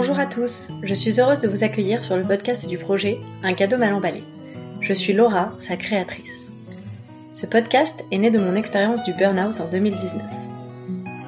[0.00, 3.52] Bonjour à tous, je suis heureuse de vous accueillir sur le podcast du projet Un
[3.52, 4.22] cadeau mal emballé.
[4.80, 6.52] Je suis Laura, sa créatrice.
[7.34, 10.22] Ce podcast est né de mon expérience du burn-out en 2019.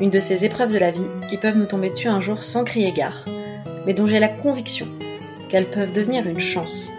[0.01, 2.62] Une de ces épreuves de la vie qui peuvent nous tomber dessus un jour sans
[2.62, 3.24] crier gare,
[3.87, 4.87] mais dont j'ai la conviction
[5.48, 6.92] qu'elles peuvent devenir une chance,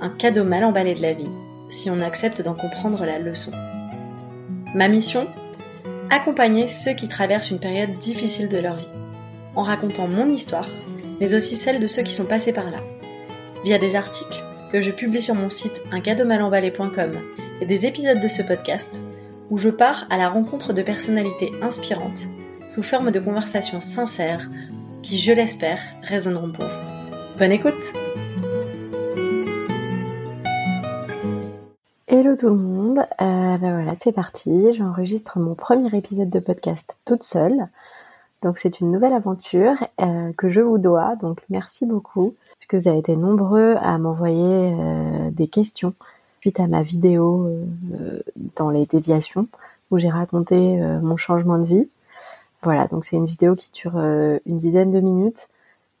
[0.00, 1.28] un cadeau mal emballé de la vie,
[1.68, 3.52] si on accepte d'en comprendre la leçon.
[4.74, 5.26] Ma mission
[6.08, 8.92] Accompagner ceux qui traversent une période difficile de leur vie,
[9.56, 10.66] en racontant mon histoire,
[11.20, 12.82] mais aussi celle de ceux qui sont passés par là,
[13.64, 17.18] via des articles que je publie sur mon site uncadeaumalemballé.com
[17.60, 19.02] et des épisodes de ce podcast,
[19.50, 22.26] où je pars à la rencontre de personnalités inspirantes,
[22.72, 24.50] sous forme de conversations sincères,
[25.02, 27.38] qui, je l'espère, résonneront pour vous.
[27.38, 27.92] Bonne écoute
[32.10, 36.96] Hello tout le monde, euh, ben voilà c'est parti, j'enregistre mon premier épisode de podcast
[37.04, 37.68] toute seule.
[38.42, 42.88] Donc c'est une nouvelle aventure euh, que je vous dois, donc merci beaucoup, puisque vous
[42.88, 45.94] avez été nombreux à m'envoyer euh, des questions
[46.40, 48.20] suite à ma vidéo euh,
[48.54, 49.48] dans les déviations,
[49.90, 51.88] où j'ai raconté mon changement de vie.
[52.62, 55.48] Voilà, donc c'est une vidéo qui dure une dizaine de minutes,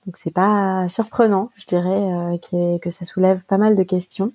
[0.06, 2.38] donc c'est pas surprenant, je dirais,
[2.80, 4.30] que ça soulève pas mal de questions.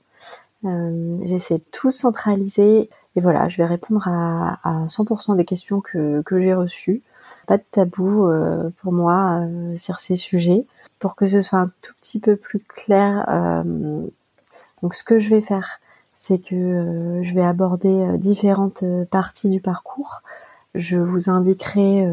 [0.63, 6.21] J'essaie de tout centraliser et voilà, je vais répondre à, à 100% des questions que,
[6.23, 7.01] que j'ai reçues.
[7.47, 10.65] Pas de tabou euh, pour moi euh, sur ces sujets.
[10.99, 13.25] Pour que ce soit un tout petit peu plus clair,
[14.81, 15.81] donc ce que je vais faire,
[16.15, 20.21] c'est que je vais aborder différentes parties du parcours.
[20.75, 22.07] Je vous indiquerai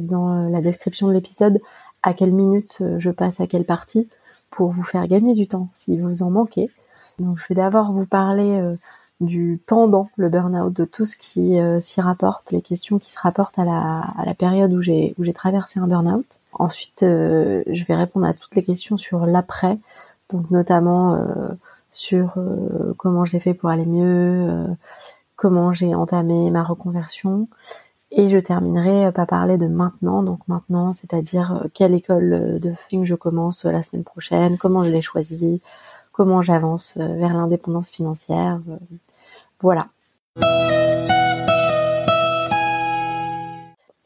[0.00, 1.60] dans la description de l'épisode
[2.02, 4.08] à quelle minute je passe à quelle partie
[4.50, 6.70] pour vous faire gagner du temps si vous en manquez.
[7.18, 8.76] Donc je vais d'abord vous parler euh,
[9.20, 13.18] du pendant le burn-out, de tout ce qui euh, s'y rapporte, les questions qui se
[13.18, 16.26] rapportent à la, période où j'ai traversé un burn-out.
[16.52, 19.78] Ensuite, euh, je vais répondre à toutes les questions sur l'après,
[20.30, 21.18] donc notamment
[21.90, 22.36] sur
[22.96, 24.66] comment j'ai fait pour aller mieux,
[25.36, 27.48] comment j'ai entamé ma reconversion.
[28.12, 33.14] Et je terminerai par parler de maintenant, donc maintenant, c'est-à-dire quelle école de film je
[33.14, 35.60] commence la semaine prochaine, comment je l'ai choisie,
[36.20, 38.60] comment j'avance euh, vers l'indépendance financière.
[39.60, 39.88] Euh, voilà.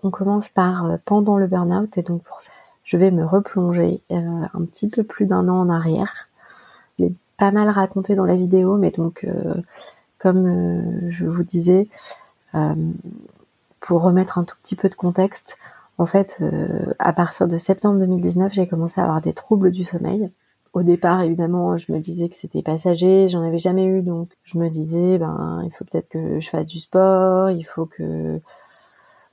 [0.03, 2.53] On commence par euh, pendant le burn-out et donc pour ça,
[2.85, 6.29] je vais me replonger un petit peu plus d'un an en arrière.
[6.99, 9.27] Je l'ai pas mal raconté dans la vidéo, mais donc
[10.19, 11.89] comme je vous disais,
[13.81, 15.57] pour remettre un tout petit peu de contexte,
[15.97, 16.43] en fait,
[16.99, 20.31] à partir de septembre 2019, j'ai commencé à avoir des troubles du sommeil
[20.75, 24.59] au départ, évidemment, je me disais que c'était passager, j'en avais jamais eu, donc je
[24.59, 28.41] me disais, ben, il faut peut-être que je fasse du sport, il faut que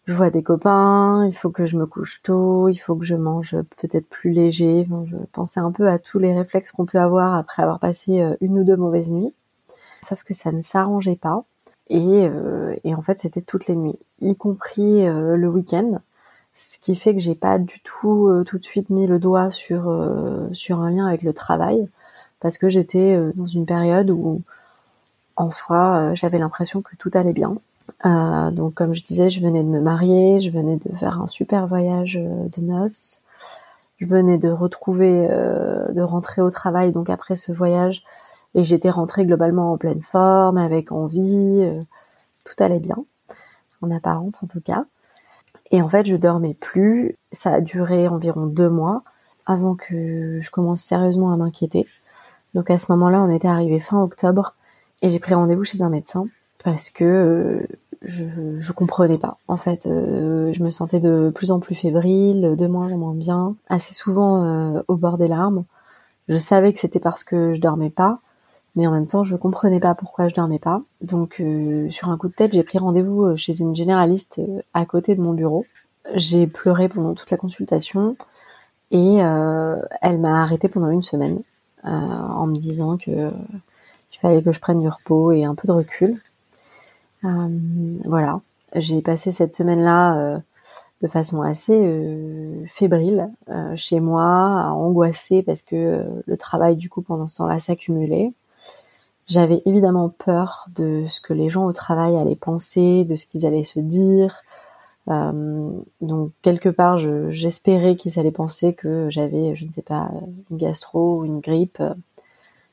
[0.05, 3.15] je vois des copains, il faut que je me couche tôt, il faut que je
[3.15, 4.87] mange peut-être plus léger.
[5.05, 8.35] je pensais un peu à tous les réflexes qu'on peut avoir après avoir passé euh,
[8.41, 9.33] une ou deux mauvaises nuits.
[10.03, 11.43] Sauf que ça ne s'arrangeait pas.
[11.89, 15.99] Et, euh, et en fait, c'était toutes les nuits, y compris euh, le week-end
[16.55, 19.51] ce qui fait que j'ai pas du tout euh, tout de suite mis le doigt
[19.51, 21.87] sur euh, sur un lien avec le travail
[22.39, 24.41] parce que j'étais euh, dans une période où
[25.37, 27.55] en soi j'avais l'impression que tout allait bien.
[28.03, 31.67] donc comme je disais, je venais de me marier, je venais de faire un super
[31.67, 33.21] voyage de noces,
[33.97, 38.03] je venais de retrouver, de rentrer au travail donc après ce voyage
[38.55, 41.65] et j'étais rentrée globalement en pleine forme, avec envie,
[42.45, 42.97] tout allait bien,
[43.81, 44.81] en apparence en tout cas.
[45.71, 47.15] Et en fait, je dormais plus.
[47.31, 49.03] Ça a duré environ deux mois
[49.45, 51.87] avant que je commence sérieusement à m'inquiéter.
[52.53, 54.55] Donc à ce moment-là, on était arrivé fin octobre
[55.01, 56.25] et j'ai pris rendez-vous chez un médecin
[56.63, 57.67] parce que euh,
[58.01, 58.25] je,
[58.59, 59.37] je comprenais pas.
[59.47, 63.13] En fait, euh, je me sentais de plus en plus fébrile, de moins en moins
[63.13, 65.63] bien, assez souvent euh, au bord des larmes.
[66.27, 68.19] Je savais que c'était parce que je dormais pas,
[68.75, 70.81] mais en même temps je comprenais pas pourquoi je dormais pas.
[71.01, 74.61] Donc euh, sur un coup de tête, j'ai pris rendez-vous euh, chez une généraliste euh,
[74.73, 75.65] à côté de mon bureau.
[76.15, 78.15] J'ai pleuré pendant toute la consultation
[78.91, 81.39] et elle m'a arrêté pendant une semaine
[81.83, 83.31] en me disant que
[84.11, 86.15] il fallait que je prenne du repos et un peu de recul.
[87.23, 88.41] voilà,
[88.75, 90.41] j'ai passé cette semaine-là
[91.01, 93.29] de façon assez fébrile
[93.75, 98.33] chez moi, à angoisser parce que le travail du coup pendant ce temps-là s'accumulait.
[99.31, 103.45] J'avais évidemment peur de ce que les gens au travail allaient penser, de ce qu'ils
[103.45, 104.41] allaient se dire.
[105.07, 110.11] Euh, donc quelque part, j'espérais qu'ils allaient penser que j'avais, je ne sais pas,
[110.49, 111.81] une gastro ou une grippe.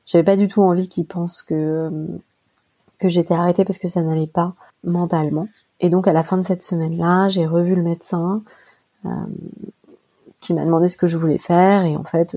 [0.04, 1.92] J'avais pas du tout envie qu'ils pensent que
[2.98, 5.46] que j'étais arrêtée parce que ça n'allait pas mentalement.
[5.78, 8.42] Et donc à la fin de cette semaine-là, j'ai revu le médecin
[9.04, 9.10] euh,
[10.40, 12.36] qui m'a demandé ce que je voulais faire et en fait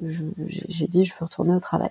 [0.00, 1.90] j'ai dit je veux retourner au travail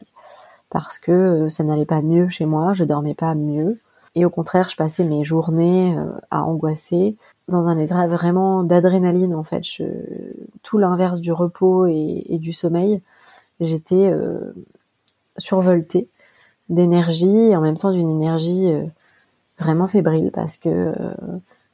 [0.69, 3.79] parce que ça n'allait pas mieux chez moi, je dormais pas mieux
[4.15, 5.95] et au contraire je passais mes journées
[6.31, 7.15] à angoisser
[7.47, 9.83] dans un état vraiment d'adrénaline en fait, je,
[10.63, 13.01] tout l'inverse du repos et, du sommeil.
[13.59, 14.13] J'étais
[15.37, 16.09] survoltée
[16.69, 18.71] d'énergie et en même temps d'une énergie
[19.59, 20.93] vraiment fébrile parce que euh,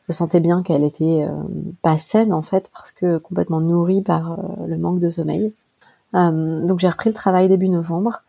[0.07, 1.43] je sentais bien qu'elle était euh,
[1.81, 5.53] pas saine en fait parce que complètement nourrie par euh, le manque de sommeil.
[6.13, 8.23] donc j'ai repris le travail début novembre.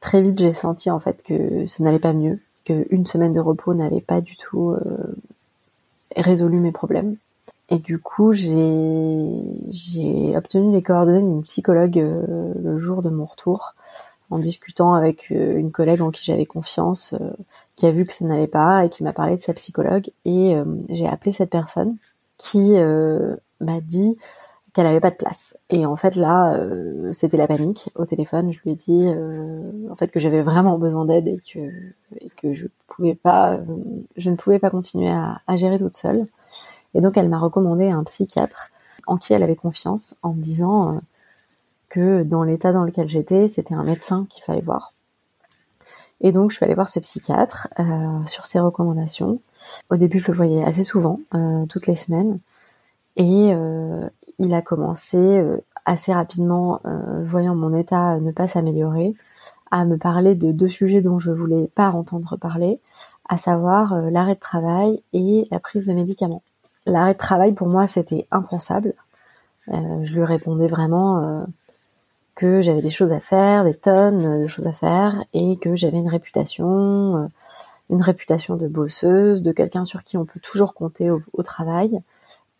[0.00, 3.74] Très vite j'ai senti en fait que ça n'allait pas mieux, qu'une semaine de repos
[3.74, 4.76] n'avait pas du tout
[6.14, 7.16] résolu mes problèmes.
[7.68, 13.74] Et du coup, j'ai obtenu les coordonnées d'une psychologue le jour de mon retour
[14.30, 17.30] en discutant avec euh, une collègue en qui j'avais confiance, euh,
[17.76, 20.10] qui a vu que ça n'allait pas et qui m'a parlé de sa psychologue.
[20.24, 21.96] Et euh, j'ai appelé cette personne
[22.38, 22.74] qui
[23.60, 24.18] m'a dit
[24.76, 25.56] qu'elle avait pas de place.
[25.70, 26.60] Et en fait là,
[27.12, 28.52] c'était la panique au téléphone.
[28.52, 29.08] Je lui ai dit
[29.90, 31.40] en fait que j'avais vraiment besoin d'aide et
[32.36, 33.58] que je pouvais pas,
[34.18, 36.26] je ne pouvais pas continuer à, gérer toute seule.
[36.94, 38.70] Et donc elle m'a recommandé un psychiatre
[39.06, 41.00] en qui elle avait confiance, en me disant
[41.88, 44.92] que dans l'état dans lequel j'étais, c'était un médecin qu'il fallait voir.
[46.20, 49.40] Et donc je suis allée voir ce psychiatre euh, sur ses recommandations.
[49.90, 52.38] Au début, je le voyais assez souvent, euh, toutes les semaines,
[53.16, 54.08] et euh,
[54.38, 55.42] il a commencé
[55.84, 56.80] assez rapidement,
[57.22, 59.14] voyant mon état ne pas s'améliorer,
[59.70, 62.80] à me parler de deux sujets dont je voulais pas entendre parler,
[63.28, 66.42] à savoir l'arrêt de travail et la prise de médicaments.
[66.86, 68.94] L'arrêt de travail pour moi c'était impensable.
[69.68, 71.46] je lui répondais vraiment
[72.36, 75.96] que j'avais des choses à faire, des tonnes de choses à faire, et que j'avais
[75.96, 77.26] une réputation, euh,
[77.90, 81.98] une réputation de bosseuse, de quelqu'un sur qui on peut toujours compter au, travail,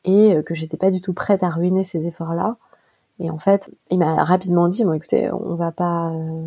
[0.07, 2.57] et euh, que j'étais pas du tout prête à ruiner ces efforts-là.
[3.21, 6.47] Et en fait, il m'a rapidement dit, bon écoutez, on va pas, euh,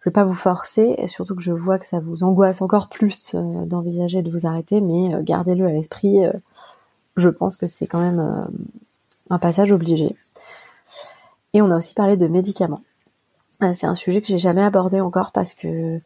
[0.00, 2.88] je vais pas vous forcer, et surtout que je vois que ça vous angoisse encore
[2.88, 6.20] plus d'envisager de vous arrêter, mais gardez-le à l'esprit.
[7.16, 8.48] je pense que c'est quand même
[9.30, 10.14] un passage obligé.
[11.54, 12.82] Et on a aussi parlé de médicaments.
[13.62, 16.00] Euh, c'est un sujet que j'ai jamais abordé encore parce que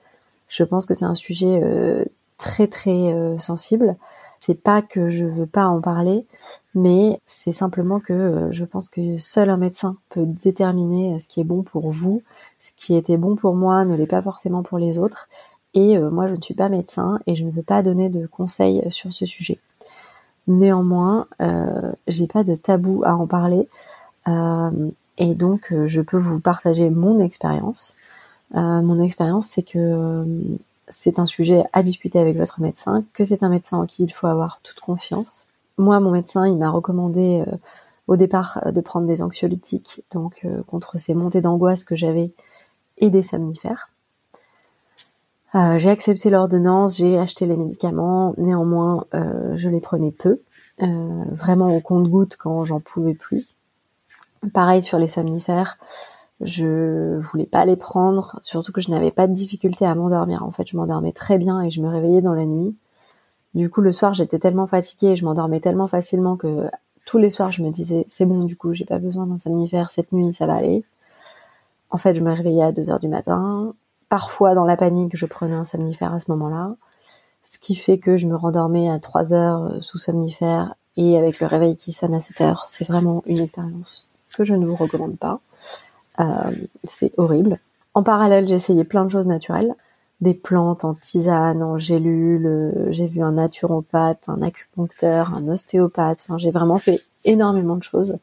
[0.48, 2.04] je pense que c'est un sujet euh,
[2.38, 3.96] très très euh, sensible.
[4.40, 6.26] C'est pas que je veux pas en parler,
[6.74, 11.44] mais c'est simplement que je pense que seul un médecin peut déterminer ce qui est
[11.44, 12.22] bon pour vous.
[12.58, 15.28] Ce qui était bon pour moi ne l'est pas forcément pour les autres.
[15.74, 18.82] Et moi, je ne suis pas médecin et je ne veux pas donner de conseils
[18.90, 19.58] sur ce sujet.
[20.48, 23.68] Néanmoins, euh, j'ai pas de tabou à en parler.
[25.20, 27.96] Et donc, euh, je peux vous partager mon expérience.
[28.56, 30.24] Euh, mon expérience, c'est que euh,
[30.90, 34.12] c'est un sujet à discuter avec votre médecin, que c'est un médecin en qui il
[34.12, 35.48] faut avoir toute confiance.
[35.78, 37.42] Moi, mon médecin, il m'a recommandé
[38.06, 42.32] au départ de prendre des anxiolytiques, donc contre ces montées d'angoisse que j'avais,
[42.98, 43.88] et des somnifères.
[45.54, 50.40] j'ai accepté l'ordonnance, j'ai acheté les médicaments, néanmoins, je les prenais peu,
[50.78, 53.46] vraiment au compte-goutte quand j'en pouvais plus.
[54.54, 55.78] Pareil sur les somnifères,
[56.40, 60.44] je voulais pas les prendre, surtout que je n'avais pas de difficulté à m'endormir.
[60.44, 62.74] En fait, je m'endormais très bien et je me réveillais dans la nuit.
[63.54, 66.70] Du coup, le soir, j'étais tellement fatiguée et je m'endormais tellement facilement que
[67.04, 69.90] tous les soirs, je me disais, c'est bon, du coup, j'ai pas besoin d'un somnifère,
[69.90, 70.84] cette nuit, ça va aller.
[71.90, 73.74] En fait, je me réveillais à 2 heures du matin.
[74.08, 76.76] Parfois, dans la panique, je prenais un somnifère à ce moment-là.
[77.44, 81.48] Ce qui fait que je me rendormais à 3 heures sous somnifère et avec le
[81.48, 82.66] réveil qui sonne à 7 heures.
[82.66, 85.40] C'est vraiment une expérience que je ne vous recommande pas.
[86.18, 86.50] Euh,
[86.84, 87.58] c'est horrible.
[87.94, 89.74] En parallèle, j'ai essayé plein de choses naturelles,
[90.20, 92.46] des plantes en tisane, en gélule.
[92.46, 96.20] Euh, j'ai vu un naturopathe, un acupuncteur, un ostéopathe.
[96.22, 98.16] Enfin, j'ai vraiment fait énormément de choses.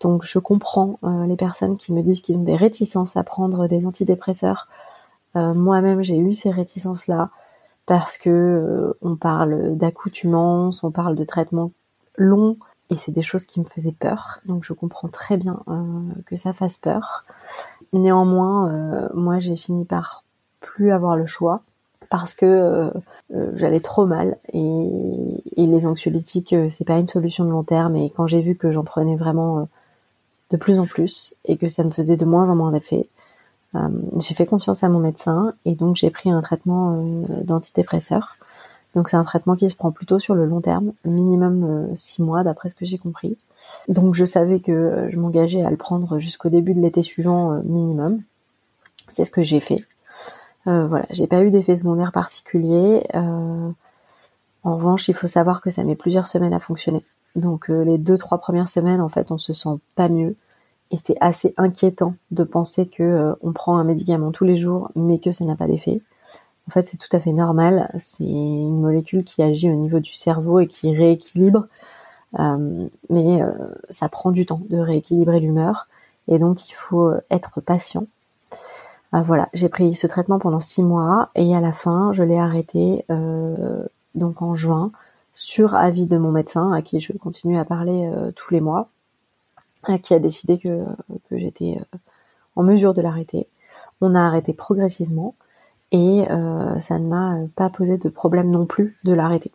[0.00, 3.66] Donc, je comprends euh, les personnes qui me disent qu'ils ont des réticences à prendre
[3.66, 4.68] des antidépresseurs.
[5.34, 7.30] Moi-même, j'ai eu ces réticences-là
[7.86, 11.72] parce que on parle d'accoutumance, on parle de traitements
[12.18, 12.58] longs
[12.92, 16.36] et c'est des choses qui me faisaient peur, donc je comprends très bien euh, que
[16.36, 17.24] ça fasse peur.
[17.94, 20.24] Néanmoins, euh, moi j'ai fini par
[20.60, 21.62] plus avoir le choix
[22.10, 22.44] parce que
[23.34, 24.36] euh, j'allais trop mal.
[24.52, 27.96] Et, les anxiolytiques c'est pas une solution de long terme.
[27.96, 29.68] Et quand j'ai vu que j'en prenais vraiment
[30.50, 33.08] de plus en plus et que ça me faisait de moins en moins d'effet,
[34.18, 35.54] j'ai fait confiance à mon médecin.
[35.64, 37.02] Et donc j'ai pris un traitement
[37.42, 38.36] d'antidépresseur
[38.94, 42.22] donc c'est un traitement qui se prend plutôt sur le long terme, minimum euh, six
[42.22, 43.36] mois d'après ce que j'ai compris.
[43.88, 47.52] Donc je savais que euh, je m'engageais à le prendre jusqu'au début de l'été suivant
[47.52, 48.22] euh, minimum.
[49.10, 49.84] C'est ce que j'ai fait.
[50.66, 53.04] Euh, voilà, j'ai pas eu d'effet secondaire particulier.
[53.14, 53.74] en
[54.76, 57.02] revanche, il faut savoir que ça met plusieurs semaines à fonctionner.
[57.34, 60.36] Donc les deux trois premières semaines, en fait, on se sent pas mieux
[60.90, 65.18] et c'est assez inquiétant de penser que on prend un médicament tous les jours, mais
[65.18, 66.00] que ça n'a pas d'effet.
[66.68, 67.90] En fait, c'est tout à fait normal.
[67.98, 71.66] C'est une molécule qui agit au niveau du cerveau et qui rééquilibre.
[72.38, 73.52] Euh, mais euh,
[73.90, 75.88] ça prend du temps de rééquilibrer l'humeur.
[76.28, 78.06] Et donc, il faut être patient.
[79.14, 82.38] Euh, voilà, j'ai pris ce traitement pendant six mois et à la fin, je l'ai
[82.38, 83.04] arrêté
[84.14, 84.90] donc en juin
[85.34, 88.88] sur avis de mon médecin à qui je continue à parler tous les mois,
[90.02, 90.84] qui a décidé que,
[91.28, 91.78] que j'étais
[92.56, 93.46] en mesure de l'arrêter.
[94.00, 95.34] On a arrêté progressivement
[95.92, 99.52] et euh, ça ne m'a pas posé de problème non plus de l'arrêter.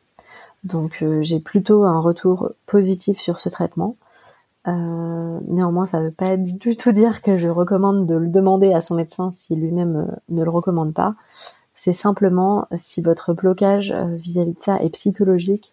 [0.63, 3.96] Donc euh, j'ai plutôt un retour positif sur ce traitement.
[4.67, 8.74] Euh, néanmoins, ça ne veut pas du tout dire que je recommande de le demander
[8.74, 11.15] à son médecin si lui-même ne le recommande pas.
[11.74, 15.72] C'est simplement si votre blocage vis-à-vis de ça est psychologique,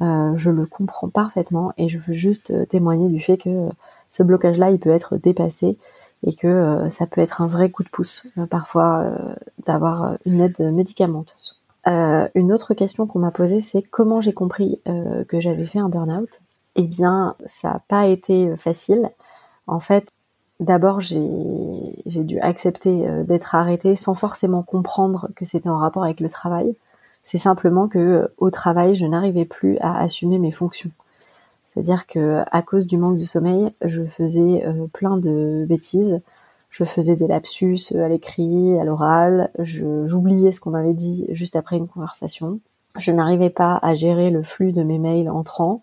[0.00, 3.68] je le comprends parfaitement et je veux juste témoigner du fait que
[4.10, 5.78] ce blocage-là, il peut être dépassé
[6.26, 9.34] et que euh, ça peut être un vrai coup de pouce euh, parfois euh,
[9.66, 11.56] d'avoir une aide médicamenteuse.
[11.86, 14.80] une autre question qu'on m'a posée, c'est comment j'ai compris
[15.28, 16.40] que j'avais fait un burn-out?
[16.76, 19.10] Eh bien, ça n'a pas été facile.
[19.66, 20.12] En fait,
[20.60, 21.24] d'abord, j'ai
[22.06, 26.74] dû accepter d'être arrêtée sans forcément comprendre que c'était en rapport avec le travail.
[27.24, 30.90] C'est simplement que au travail, je n'arrivais plus à assumer mes fonctions.
[31.78, 36.20] C'est-à-dire que à cause du manque de sommeil, je faisais euh, plein de bêtises.
[36.70, 39.52] Je faisais des lapsus euh, à l'écrit, à l'oral.
[39.60, 42.58] J'oubliais ce qu'on m'avait dit juste après une conversation.
[42.96, 45.82] Je n'arrivais pas à gérer le flux de mes mails entrants.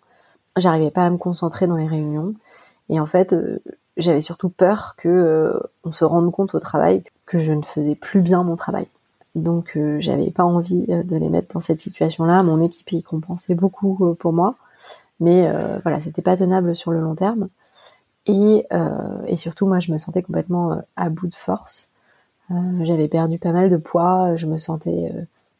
[0.58, 2.34] J'arrivais pas à me concentrer dans les réunions.
[2.90, 3.60] Et en fait, euh,
[3.96, 8.20] j'avais surtout peur que on se rende compte au travail que je ne faisais plus
[8.20, 8.88] bien mon travail.
[9.36, 12.44] Donc j'avais pas envie de les mettre dans cette situation-là.
[12.44, 14.56] Mon équipe y compensait beaucoup pour moi.
[15.20, 17.50] Mais euh, voilà, c'était pas tenable sur le long terme.
[18.28, 21.92] Et, euh, et surtout, moi, je me sentais complètement euh, à bout de force.
[22.82, 25.12] J'avais perdu pas mal de poids, je me sentais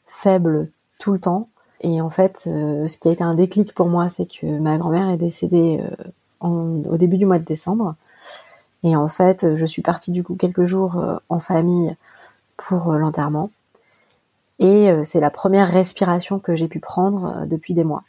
[0.06, 0.70] faible
[1.00, 1.50] tout le temps.
[1.82, 5.10] Et en fait, ce qui a été un déclic pour moi, c'est que ma grand-mère
[5.10, 5.84] est décédée
[6.42, 7.96] au début du mois de décembre.
[8.84, 11.96] Et en fait, je suis partie du coup quelques jours en famille
[12.56, 13.50] pour l'enterrement.
[14.60, 18.04] Et c'est la première respiration que j'ai pu prendre depuis des mois.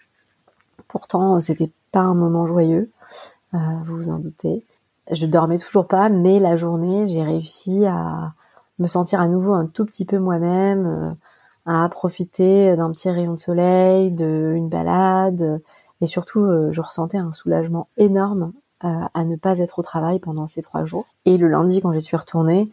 [0.89, 2.91] Pourtant, c'était pas un moment joyeux,
[3.55, 4.63] euh, vous vous en doutez.
[5.11, 8.33] Je dormais toujours pas, mais la journée, j'ai réussi à
[8.79, 11.13] me sentir à nouveau un tout petit peu moi-même, euh,
[11.65, 15.61] à profiter d'un petit rayon de soleil, d'une balade,
[16.01, 20.47] et surtout, euh, je ressentais un soulagement énorme à ne pas être au travail pendant
[20.47, 21.07] ces trois jours.
[21.25, 22.71] Et le lundi, quand j'y suis retournée,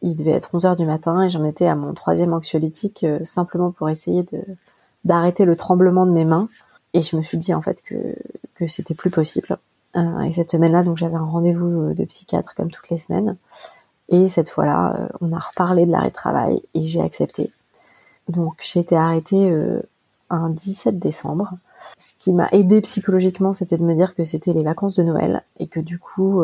[0.00, 3.72] il devait être 11 heures du matin et j'en étais à mon troisième anxiolytique simplement
[3.72, 4.24] pour essayer
[5.04, 6.48] d'arrêter le tremblement de mes mains
[6.94, 8.16] et je me suis dit en fait que,
[8.68, 9.58] c'était plus possible.
[9.96, 13.36] Euh, et cette semaine-là, donc j'avais un rendez-vous euh, de psychiatre comme toutes les semaines.
[14.08, 17.50] Et cette fois-là, euh, on a reparlé de l'arrêt de travail et j'ai accepté.
[18.28, 19.52] Donc j'ai été arrêtée
[20.30, 21.54] un 17 décembre.
[21.98, 25.42] Ce qui m'a aidé psychologiquement, c'était de me dire que c'était les vacances de Noël
[25.58, 26.40] et que du coup,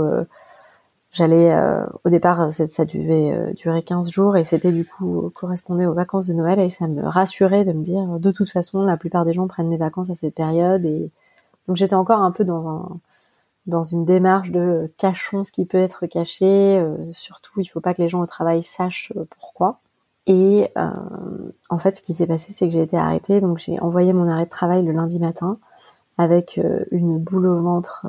[1.11, 5.31] J'allais euh, au départ ça, ça devait euh, durer 15 jours et c'était du coup
[5.35, 8.83] correspondait aux vacances de Noël et ça me rassurait de me dire de toute façon
[8.83, 11.11] la plupart des gens prennent des vacances à cette période et
[11.67, 13.01] donc j'étais encore un peu dans un
[13.67, 17.95] dans une démarche de cachons ce qui peut être caché euh, surtout il faut pas
[17.95, 19.81] que les gens au travail sachent pourquoi.
[20.27, 20.71] Et
[21.71, 24.29] en fait ce qui s'est passé c'est que j'ai été arrêtée donc j'ai envoyé mon
[24.29, 25.59] arrêt de travail le lundi matin
[26.19, 26.61] avec
[26.91, 28.07] une boule au ventre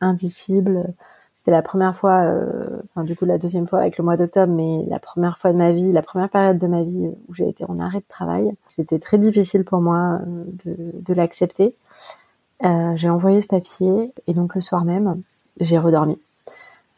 [0.00, 0.94] indicible
[1.40, 4.52] c'était la première fois, euh, enfin du coup la deuxième fois avec le mois d'octobre,
[4.52, 7.48] mais la première fois de ma vie, la première période de ma vie où j'ai
[7.48, 8.52] été en arrêt de travail.
[8.68, 10.44] C'était très difficile pour moi euh,
[11.00, 11.74] de, l'accepter.
[12.62, 15.22] Euh, j'ai envoyé ce papier et donc le soir même,
[15.58, 16.18] j'ai redormi.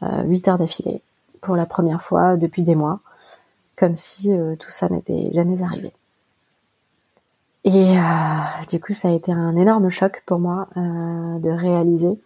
[0.03, 1.03] Euh, 8 heures d'affilée
[1.41, 2.99] pour la première fois depuis des mois,
[3.77, 5.93] comme si tout ça n'était jamais arrivé.
[7.63, 7.95] Et
[8.69, 12.19] du coup, ça a été un énorme choc pour moi de réaliser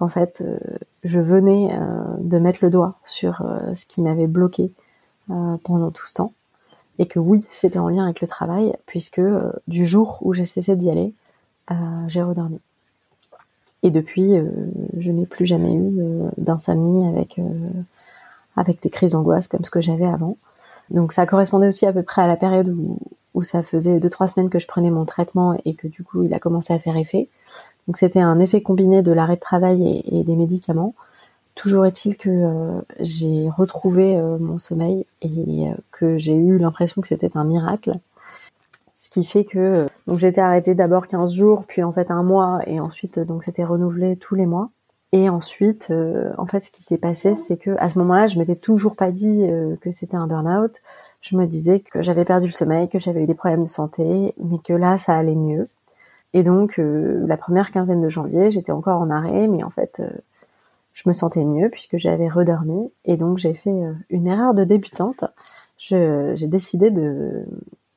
[0.00, 0.58] qu'en fait, euh,
[1.04, 4.72] je venais euh, de mettre le doigt sur euh, ce qui m'avait bloqué
[5.62, 6.32] pendant tout ce temps.
[6.98, 9.20] Et que oui, c'était en lien avec le travail, puisque
[9.68, 11.14] du jour où j'ai cessé d'y aller,
[12.08, 12.58] j'ai redormi.
[13.84, 14.32] Et depuis,
[14.98, 16.02] je n'ai plus jamais eu
[16.36, 17.40] d'insomnie avec
[18.56, 20.36] avec des crises d'angoisse comme ce que j'avais avant.
[20.90, 22.76] Donc ça correspondait aussi à peu près à la période
[23.32, 26.24] où, ça faisait deux trois semaines que je prenais mon traitement et que du coup
[26.24, 27.28] il a commencé à faire effet.
[27.90, 30.94] Donc c'était un effet combiné de l'arrêt de travail et, des médicaments.
[31.56, 37.02] Toujours est-il que euh, j'ai retrouvé euh, mon sommeil et euh, que j'ai eu l'impression
[37.02, 37.94] que c'était un miracle.
[38.94, 42.60] Ce qui fait que Donc j'étais arrêtée d'abord 15 jours, puis en fait un mois,
[42.68, 44.70] et ensuite donc c'était renouvelé tous les mois.
[45.10, 45.92] Et ensuite,
[46.38, 49.10] en fait, ce qui s'est passé, c'est que à ce moment-là, je m'étais toujours pas
[49.10, 49.42] dit
[49.80, 50.80] que c'était un burn-out.
[51.20, 54.32] Je me disais que j'avais perdu le sommeil, que j'avais eu des problèmes de santé,
[54.38, 55.66] mais que là, ça allait mieux.
[56.32, 60.02] Et donc, euh, la première quinzaine de janvier, j'étais encore en arrêt, mais en fait,
[60.92, 62.92] je me sentais mieux puisque j'avais redormi.
[63.04, 63.74] Et donc, j'ai fait
[64.10, 65.24] une erreur de débutante.
[65.78, 67.46] J'ai décidé de,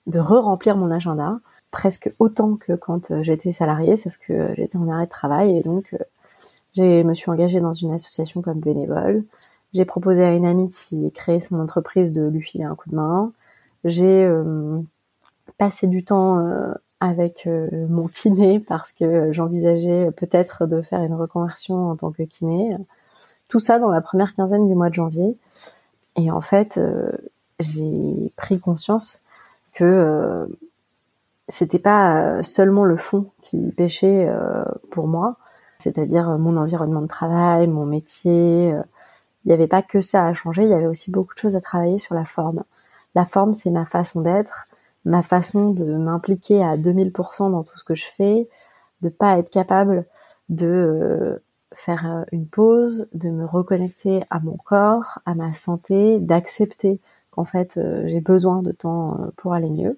[0.07, 1.39] de re-remplir mon agenda
[1.71, 5.95] presque autant que quand j'étais salariée, sauf que j'étais en arrêt de travail et donc
[6.75, 9.23] je me suis engagée dans une association comme bénévole.
[9.73, 12.95] J'ai proposé à une amie qui créé son entreprise de lui filer un coup de
[12.95, 13.31] main.
[13.83, 14.79] J'ai euh,
[15.57, 16.73] passé du temps euh,
[17.03, 22.23] avec euh, mon kiné parce que j'envisageais peut-être de faire une reconversion en tant que
[22.23, 22.75] kiné.
[23.49, 25.37] Tout ça dans la première quinzaine du mois de janvier.
[26.15, 26.79] Et en fait,
[27.59, 29.21] j'ai pris conscience
[29.73, 30.47] que
[31.49, 34.31] c'était pas seulement le fond qui pêchait
[34.91, 35.37] pour moi,
[35.83, 38.73] c'est-à-dire euh, mon environnement de travail, mon métier.
[38.73, 38.81] Euh,
[39.45, 41.57] il n'y avait pas que ça à changer, il y avait aussi beaucoup de choses
[41.57, 42.63] à travailler sur la forme.
[43.13, 44.67] La forme, c'est ma façon d'être,
[45.05, 48.47] ma façon de m'impliquer à 2000% dans tout ce que je fais,
[49.01, 50.05] de pas être capable
[50.49, 51.43] de euh,
[51.73, 56.99] faire une pause, de me reconnecter à mon corps, à ma santé, d'accepter
[57.31, 59.97] qu'en fait j'ai besoin de temps pour aller mieux.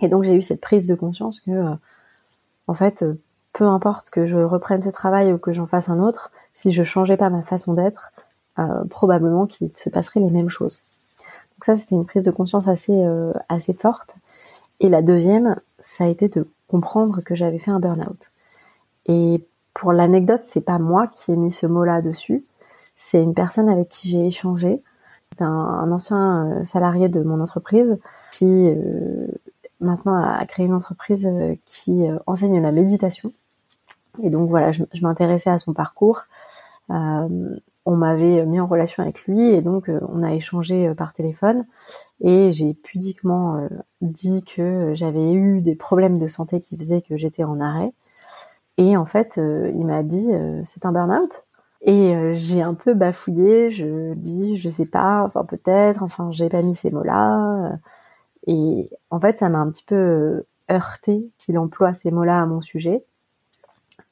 [0.00, 1.74] Et donc j'ai eu cette prise de conscience que
[2.68, 3.04] en fait
[3.56, 6.82] peu importe que je reprenne ce travail ou que j'en fasse un autre, si je
[6.82, 8.12] changeais pas ma façon d'être,
[8.58, 10.80] euh, probablement qu'il se passerait les mêmes choses.
[11.56, 14.14] Donc ça, c'était une prise de conscience assez euh, assez forte.
[14.80, 18.30] Et la deuxième, ça a été de comprendre que j'avais fait un burn-out.
[19.06, 22.44] Et pour l'anecdote, c'est pas moi qui ai mis ce mot-là dessus,
[22.96, 24.82] c'est une personne avec qui j'ai échangé,
[25.38, 27.98] un, un, ancien euh, salarié de mon entreprise
[28.32, 28.70] qui
[29.80, 31.28] maintenant a créé une entreprise
[31.66, 33.32] qui enseigne la méditation
[34.22, 36.22] et donc voilà, je, m'intéressais à son parcours.
[36.90, 37.56] Euh,
[37.86, 41.14] on m'avait mis en relation avec lui et donc euh, on a échangé euh, par
[41.14, 41.64] téléphone
[42.20, 43.68] et j'ai pudiquement
[44.00, 47.92] dit que j'avais eu des problèmes de santé qui faisaient que j'étais en arrêt.
[48.78, 50.30] Et en fait, il m'a dit
[50.64, 51.44] c'est un burn-out.
[51.82, 56.62] Et j'ai un peu bafouillé, je dis je sais pas, enfin peut-être, enfin j'ai pas
[56.62, 57.78] mis ces mots-là.
[58.46, 62.60] Et en fait, ça m'a un petit peu heurté qu'il emploie ces mots-là à mon
[62.60, 63.04] sujet.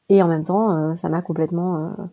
[0.08, 2.04] Et en même temps, euh, ça m'a complètement euh,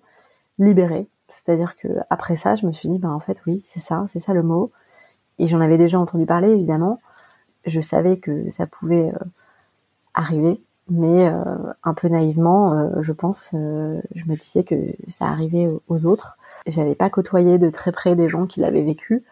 [0.59, 1.07] libérée.
[1.31, 4.19] C'est-à-dire que après ça, je me suis dit, ben en fait, oui, c'est ça, c'est
[4.19, 4.71] ça le mot.
[5.39, 6.99] Et j'en avais déjà entendu parler, évidemment.
[7.65, 9.25] Je savais que ça pouvait euh,
[10.13, 11.31] arriver, mais
[11.83, 14.75] un peu naïvement, je pense, je me disais que
[15.07, 16.37] ça arrivait aux autres.
[16.67, 19.23] J'avais pas côtoyé de très près des gens qui l'avaient vécu,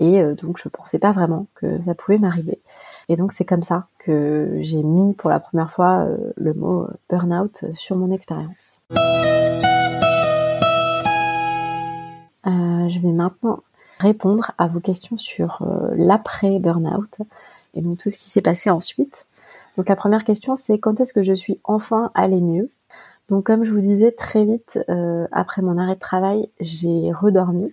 [0.00, 2.60] et donc je pensais pas vraiment que ça pouvait m'arriver.
[3.08, 6.84] Et donc c'est comme ça que j'ai mis pour la première fois euh, le mot
[6.84, 8.82] euh, burn-out sur mon expérience.
[12.88, 13.60] Je vais maintenant
[13.98, 17.18] répondre à vos questions sur l'après burn-out
[17.74, 19.26] et donc tout ce qui s'est passé ensuite.
[19.76, 22.70] Donc la première question c'est quand est-ce que je suis enfin allée mieux?
[23.28, 24.78] Donc comme je vous disais très vite
[25.32, 27.72] après mon arrêt de travail, j'ai redormi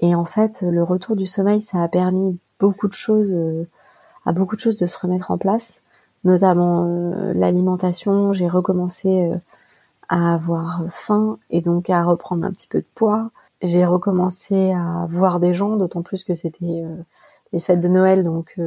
[0.00, 3.34] et en fait le retour du sommeil ça a permis beaucoup de choses
[4.24, 5.82] à beaucoup de choses de se remettre en place,
[6.24, 8.32] notamment euh, l'alimentation.
[8.32, 9.36] J'ai recommencé euh,
[10.08, 13.30] à avoir faim et donc à reprendre un petit peu de poids.
[13.62, 16.96] J'ai recommencé à voir des gens, d'autant plus que c'était euh,
[17.52, 18.58] les fêtes de Noël, donc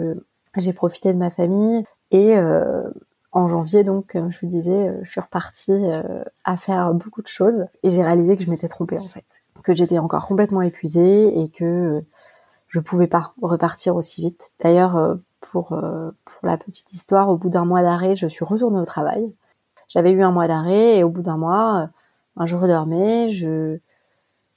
[0.55, 1.83] j'ai profité de ma famille.
[2.11, 2.35] Et
[3.31, 5.83] en janvier, donc, comme je vous disais, je suis repartie
[6.43, 9.25] à faire beaucoup de choses et j'ai réalisé que je m'étais trompée en fait,
[9.63, 12.03] que j'étais encore complètement épuisée et que
[12.67, 14.51] je pouvais pas repartir aussi vite.
[14.61, 15.17] D'ailleurs,
[15.51, 18.85] pour, euh, pour la petite histoire, au bout d'un mois d'arrêt, je suis retournée au
[18.85, 19.33] travail.
[19.87, 21.87] J'avais eu un mois d'arrêt et au bout d'un mois, euh,
[22.35, 23.77] ben, je redormais, je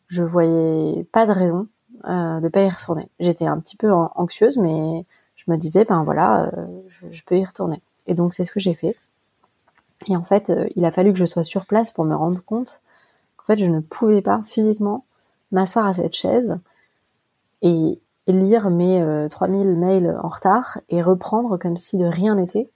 [0.08, 1.68] je voyais pas de raison
[2.06, 3.08] euh, de pas y retourner.
[3.20, 5.04] J'étais un petit peu anxieuse, mais
[5.36, 6.66] je me disais ben voilà, euh,
[7.10, 7.80] je, peux y retourner.
[8.06, 8.96] Et donc c'est ce que j'ai fait.
[10.06, 12.80] Et en fait, il a fallu que je sois sur place pour me rendre compte
[13.36, 15.04] qu'en fait je ne pouvais pas physiquement
[15.50, 16.58] m'asseoir à cette chaise
[17.62, 22.70] et lire mes 3000 euh, mails en retard et reprendre comme si de rien n'était.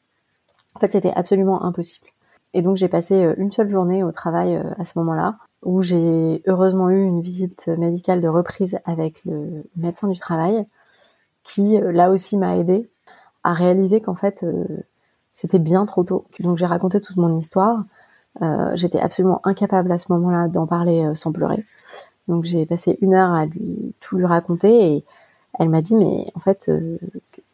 [0.74, 2.08] En fait, c'était absolument impossible.
[2.54, 5.82] Et donc j'ai passé euh, une seule journée au travail euh, à ce moment-là, où
[5.82, 10.66] j'ai heureusement eu une visite médicale de reprise avec le médecin du travail,
[11.44, 12.88] qui là aussi m'a aidé
[13.44, 14.44] à réaliser qu'en fait
[15.34, 16.24] c'était bien trop tôt.
[16.40, 17.84] Donc j'ai raconté toute mon histoire.
[18.74, 21.62] J'étais absolument incapable à ce moment-là d'en parler sans pleurer.
[22.28, 25.04] Donc j'ai passé une heure à lui tout lui raconter et
[25.58, 26.98] elle m'a dit mais en fait euh,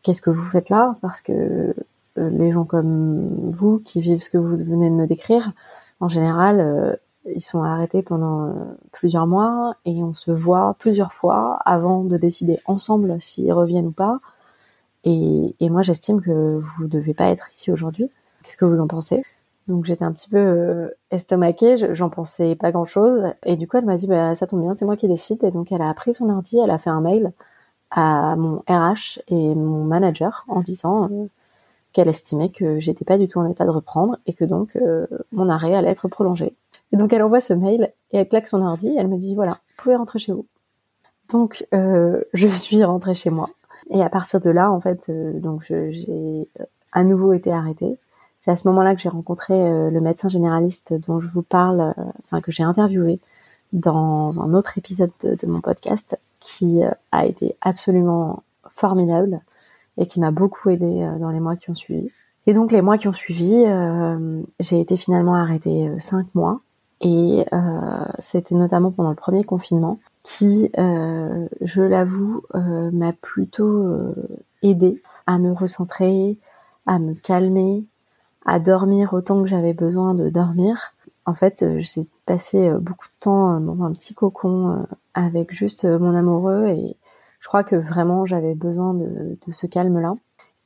[0.02, 0.96] qu'est-ce que vous faites là?
[1.00, 1.74] Parce que
[2.16, 5.52] les gens comme vous qui vivent ce que vous venez de me décrire,
[6.00, 8.54] en général, ils sont arrêtés pendant
[8.92, 13.92] plusieurs mois et on se voit plusieurs fois avant de décider ensemble s'ils reviennent ou
[13.92, 14.18] pas.
[15.04, 18.10] Et, moi, j'estime que vous ne devez pas être ici aujourd'hui.
[18.42, 19.24] Qu'est-ce que vous en pensez?
[19.66, 23.24] Donc j'étais un petit peu euh, estomaquée, j'en pensais pas grand-chose.
[23.44, 25.44] Et du coup, elle m'a dit, bah, ça tombe bien, c'est moi qui décide.
[25.44, 27.32] Et donc elle a pris son ordi, elle a fait un mail
[27.90, 31.26] à mon RH et mon manager en disant euh,
[31.92, 35.06] qu'elle estimait que j'étais pas du tout en état de reprendre et que donc euh,
[35.32, 36.54] mon arrêt allait être prolongé.
[36.92, 38.94] Et donc elle envoie ce mail et elle claque son ordi.
[38.96, 40.46] elle me dit, voilà, vous pouvez rentrer chez vous.
[41.30, 43.50] Donc je suis rentrée chez moi.
[43.90, 46.48] Et à partir de là, en fait, donc j'ai
[46.92, 47.98] à nouveau été arrêtée
[48.40, 51.80] c'est à ce moment-là que j'ai rencontré euh, le médecin généraliste dont je vous parle,
[51.80, 53.20] euh, enfin que j'ai interviewé
[53.72, 59.40] dans un autre épisode de, mon podcast, qui euh, a été absolument formidable
[59.96, 62.10] et qui m'a beaucoup aidé dans les mois qui ont suivi.
[62.46, 63.64] Et donc les mois qui ont suivi,
[64.60, 66.60] j'ai été finalement arrêtée cinq mois
[67.00, 67.44] et
[68.18, 74.14] c'était notamment pendant le premier confinement qui, je l'avoue, m'a plutôt
[74.62, 76.38] aidé à me recentrer,
[76.86, 77.84] à me calmer,
[78.46, 80.94] à dormir autant que j'avais besoin de dormir.
[81.26, 85.52] En fait, euh, j'ai passé euh, beaucoup de temps euh, dans un petit cocon avec
[85.52, 86.96] juste mon amoureux et
[87.40, 90.14] je crois que vraiment j'avais besoin de, ce calme-là.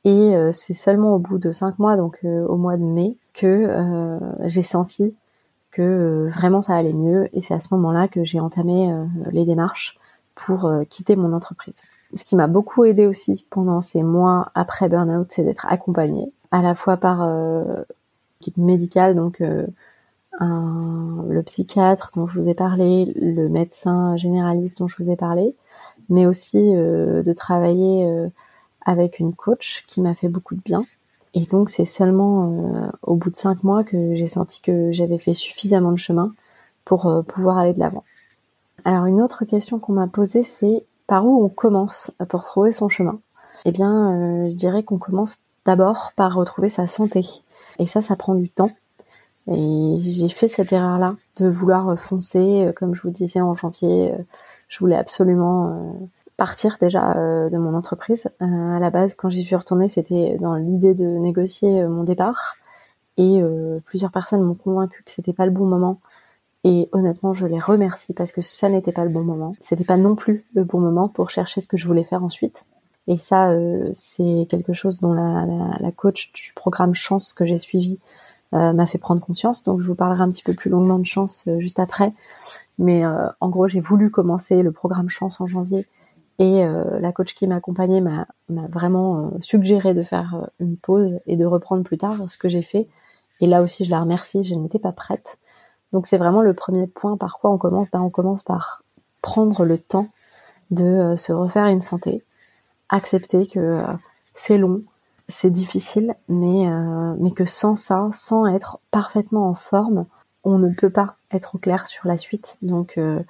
[0.05, 4.61] Et c'est seulement au bout de cinq mois, donc au mois de mai, que j'ai
[4.61, 5.15] senti
[5.73, 7.29] que vraiment ça allait mieux.
[7.33, 8.93] Et c'est à ce moment-là que j'ai entamé
[9.31, 9.97] les démarches
[10.35, 11.81] pour quitter mon entreprise.
[12.15, 16.61] Ce qui m'a beaucoup aidé aussi pendant ces mois après burn-out, c'est d'être accompagnée à
[16.61, 17.81] la fois par euh,
[18.39, 19.65] l'équipe médicale, donc euh,
[20.39, 25.55] le psychiatre dont je vous ai parlé, le médecin généraliste dont je vous ai parlé,
[26.09, 28.07] mais aussi euh, de travailler
[28.85, 30.85] avec une coach qui m'a fait beaucoup de bien.
[31.33, 35.33] Et donc c'est seulement au bout de cinq mois que j'ai senti que j'avais fait
[35.33, 36.31] suffisamment de chemin
[36.85, 38.03] pour pouvoir aller de l'avant.
[38.85, 42.87] Alors une autre question qu'on m'a posée, c'est par où on commence pour trouver son
[42.87, 43.19] chemin?
[43.65, 47.25] Eh bien, je dirais qu'on commence d'abord par retrouver sa santé.
[47.79, 48.71] Et ça, ça prend du temps.
[49.51, 54.13] Et j'ai fait cette erreur-là de vouloir foncer, euh, comme je vous disais en janvier,
[54.13, 54.17] euh,
[54.69, 56.05] je voulais absolument euh,
[56.43, 57.13] partir déjà
[57.49, 58.29] de mon entreprise.
[58.39, 62.55] à la base, quand j'y suis retournée, c'était dans l'idée de négocier mon départ.
[63.17, 63.41] Et
[63.85, 65.99] plusieurs personnes m'ont convaincu que c'était pas le bon moment.
[66.63, 69.55] Et honnêtement, je les remercie parce que ça n'était pas le bon moment.
[69.59, 72.65] C'était pas non plus le bon moment pour chercher ce que je voulais faire ensuite.
[73.07, 77.99] Et ça, euh, c'est quelque chose dont la, coach du programme Chance que j'ai suivi
[78.53, 79.63] euh, m'a fait prendre conscience.
[79.63, 82.13] Donc je vous parlerai un petit peu plus longuement de Chance euh, juste après.
[82.79, 85.85] Mais en gros, j'ai voulu commencer le programme Chance en janvier.
[86.39, 86.65] Et
[86.99, 88.27] la coach qui m'accompagnait m'a
[88.67, 92.87] vraiment suggéré de faire une pause et de reprendre plus tard ce que j'ai fait.
[93.39, 95.37] Et là aussi, je la remercie, je n'étais pas prête.
[95.91, 97.91] Donc c'est vraiment le premier point par quoi on commence.
[97.91, 98.83] Ben, on commence par
[99.21, 100.07] prendre le temps
[100.71, 102.23] de se refaire une santé,
[102.89, 103.83] accepter que euh,
[104.33, 104.81] c'est long,
[105.27, 110.05] c'est difficile, mais, euh, mais que sans ça, sans être parfaitement en forme,
[110.43, 112.57] on ne peut pas être au clair sur la suite.
[112.61, 113.21] Donc, euh,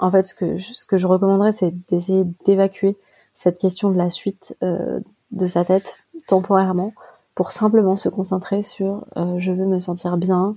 [0.00, 2.96] en fait, ce que, je, recommanderais, c'est d'essayer d'évacuer
[3.34, 6.92] cette question de la suite de sa tête temporairement
[7.34, 9.06] pour simplement se concentrer sur
[9.38, 10.56] je veux me sentir bien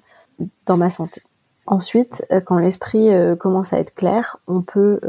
[0.65, 1.21] dans ma santé.
[1.65, 4.99] Ensuite, quand l'esprit commence à être clair, on peut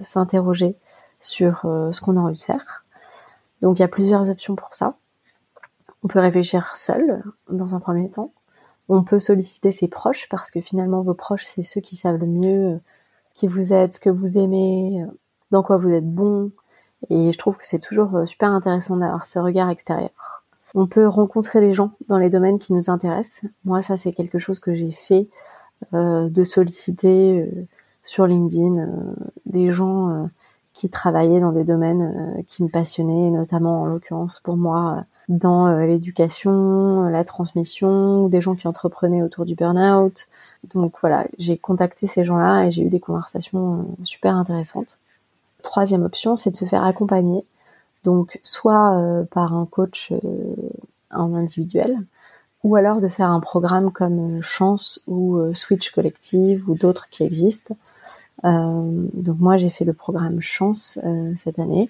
[0.00, 0.76] s'interroger
[1.20, 2.84] sur ce qu'on a envie de faire,
[3.62, 4.96] donc il y a plusieurs options pour ça.
[6.02, 8.32] On peut réfléchir seul dans un premier temps.
[8.90, 12.26] On peut solliciter ses proches parce que finalement vos proches c'est ceux qui savent le
[12.26, 12.80] mieux
[13.34, 15.04] qui vous êtes, ce que vous aimez,
[15.50, 16.50] dans quoi vous êtes bon.
[17.10, 20.10] Et je trouve que c'est toujours euh, super intéressant d'avoir ce regard extérieur.
[20.74, 23.50] On peut rencontrer des gens dans les domaines qui nous intéressent.
[23.64, 25.28] Moi, ça, c'est quelque chose que j'ai fait,
[25.92, 27.66] euh, de solliciter euh,
[28.04, 28.88] sur LinkedIn
[29.46, 30.28] des gens
[30.74, 32.02] qui travaillaient dans des domaines
[32.38, 38.28] euh, qui me passionnaient, notamment en l'occurrence pour moi euh, dans euh, l'éducation, la transmission,
[38.28, 40.26] des gens qui entreprenaient autour du burn-out.
[40.74, 44.98] Donc voilà, j'ai contacté ces gens-là et j'ai eu des conversations super intéressantes.
[45.62, 47.44] Troisième option, c'est de se faire accompagner.
[48.04, 50.12] Donc soit par un coach
[51.10, 51.96] en individuel,
[52.62, 57.76] ou alors de faire un programme comme Chance ou Switch Collective ou d'autres qui existent,
[58.44, 61.88] euh, donc moi j'ai fait le programme Chance euh, cette année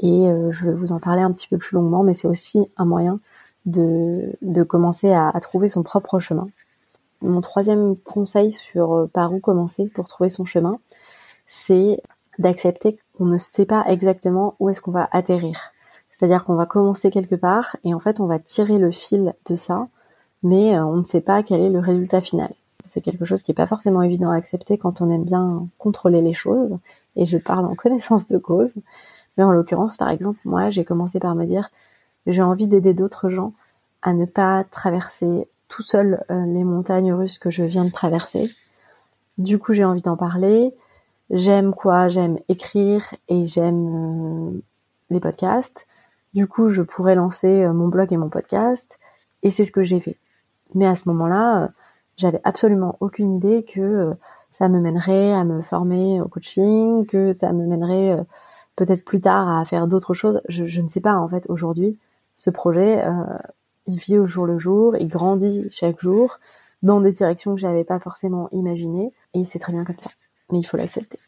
[0.00, 2.60] et euh, je vais vous en parler un petit peu plus longuement, mais c'est aussi
[2.76, 3.20] un moyen
[3.66, 6.48] de, de commencer à, à, trouver son propre chemin.
[7.22, 10.78] Mon troisième conseil sur par où commencer pour trouver son chemin,
[11.46, 12.00] c'est
[12.38, 15.72] d'accepter qu'on ne sait pas exactement où est-ce qu'on va atterrir.
[16.10, 19.56] C'est-à-dire qu'on va commencer quelque part et en fait on va tirer le fil de
[19.56, 19.88] ça,
[20.42, 22.52] mais euh, on ne sait pas quel est le résultat final.
[22.84, 26.22] C'est quelque chose qui n'est pas forcément évident à accepter quand on aime bien contrôler
[26.22, 26.76] les choses,
[27.16, 28.70] et je parle en connaissance de cause.
[29.40, 31.70] Mais en l'occurrence, par exemple, moi, j'ai commencé par me dire,
[32.26, 33.54] j'ai envie d'aider d'autres gens
[34.02, 38.50] à ne pas traverser tout seul euh, les montagnes russes que je viens de traverser.
[39.38, 40.74] Du coup, j'ai envie d'en parler.
[41.30, 42.08] J'aime quoi?
[42.08, 44.60] J'aime écrire et j'aime euh,
[45.08, 45.86] les podcasts.
[46.34, 48.98] Du coup, je pourrais lancer euh, mon blog et mon podcast.
[49.42, 50.18] Et c'est ce que j'ai fait.
[50.74, 51.70] Mais à ce moment-là,
[52.18, 54.12] j'avais absolument aucune idée que
[54.52, 58.22] ça me mènerait à me former au coaching, que ça me mènerait
[58.80, 60.40] peut-être plus tard à faire d'autres choses.
[60.48, 61.98] Je, je, ne sais pas en fait aujourd'hui.
[62.34, 63.12] Ce projet, euh,
[63.86, 66.38] il vit au jour le jour, il grandit chaque jour
[66.82, 70.08] dans des directions que j'avais pas forcément imaginées et c'est très bien comme ça.
[70.50, 71.18] Mais il faut l'accepter.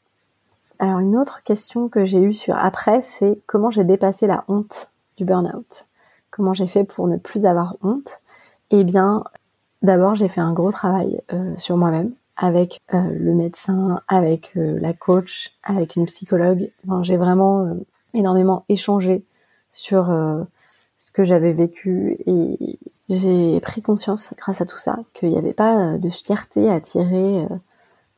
[0.78, 4.90] Alors une autre question que j'ai eue sur après, c'est comment j'ai dépassé la honte
[5.18, 5.84] du burn-out?
[6.30, 8.18] Comment j'ai fait pour ne plus avoir honte?
[8.70, 9.24] Eh bien,
[9.82, 14.78] d'abord j'ai fait un gros travail euh, sur moi-même avec euh, le médecin, avec euh,
[14.80, 16.70] la coach, avec une psychologue.
[17.02, 17.76] j'ai vraiment
[18.14, 19.24] énormément échangé
[19.70, 20.06] sur
[20.98, 25.52] ce que j'avais vécu et j'ai pris conscience grâce à tout ça qu'il n'y avait
[25.52, 27.48] pas de fierté à tirer euh,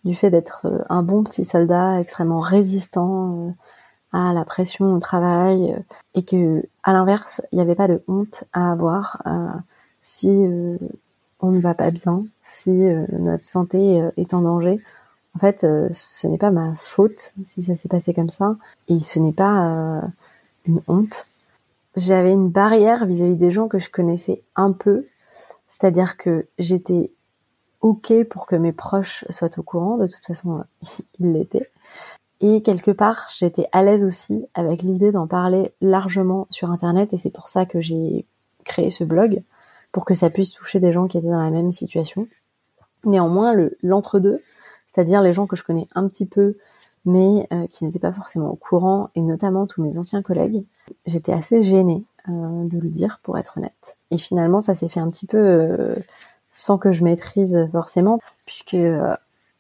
[0.05, 3.51] du fait d'être euh, un bon petit soldat extrêmement résistant euh,
[4.13, 5.75] à la pression au travail
[6.15, 9.23] et que à l'inverse il n'y avait pas de honte à avoir
[10.03, 10.29] si
[11.45, 12.71] on ne va pas bien si
[13.13, 14.81] notre santé est en danger.
[15.37, 18.57] En fait ce n'est pas ma faute si ça s'est passé comme ça
[18.89, 20.03] et ce n'est pas
[20.67, 21.27] une honte.
[21.97, 25.07] J'avais une barrière vis-à-vis des gens que je connaissais un peu,
[25.69, 27.13] c'est-à-dire que j'étais
[27.83, 30.65] ok pour que mes proches soient au courant, de toute façon
[31.21, 31.71] ils l'étaient,
[32.41, 37.17] et quelque part j'étais à l'aise aussi avec l'idée d'en parler largement sur internet, et
[37.17, 38.27] c'est pour ça que j'ai
[38.65, 39.43] créé ce blog
[39.95, 42.27] pour que ça puisse toucher des gens qui étaient dans la même situation.
[43.05, 44.41] Néanmoins, le l'entre-deux,
[44.89, 46.57] c'est-à-dire les gens que je connais un petit peu,
[47.05, 50.65] mais euh, qui n'étaient pas forcément au courant, et notamment tous mes anciens collègues.
[51.07, 53.97] J'étais assez gênée euh, de le dire, pour être honnête.
[54.11, 55.95] Et finalement, ça s'est fait un petit peu euh,
[56.51, 58.77] sans que je maîtrise forcément, puisque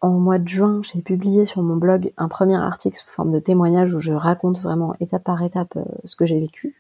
[0.01, 3.39] en mois de juin, j'ai publié sur mon blog un premier article sous forme de
[3.39, 6.75] témoignage où je raconte vraiment étape par étape ce que j'ai vécu.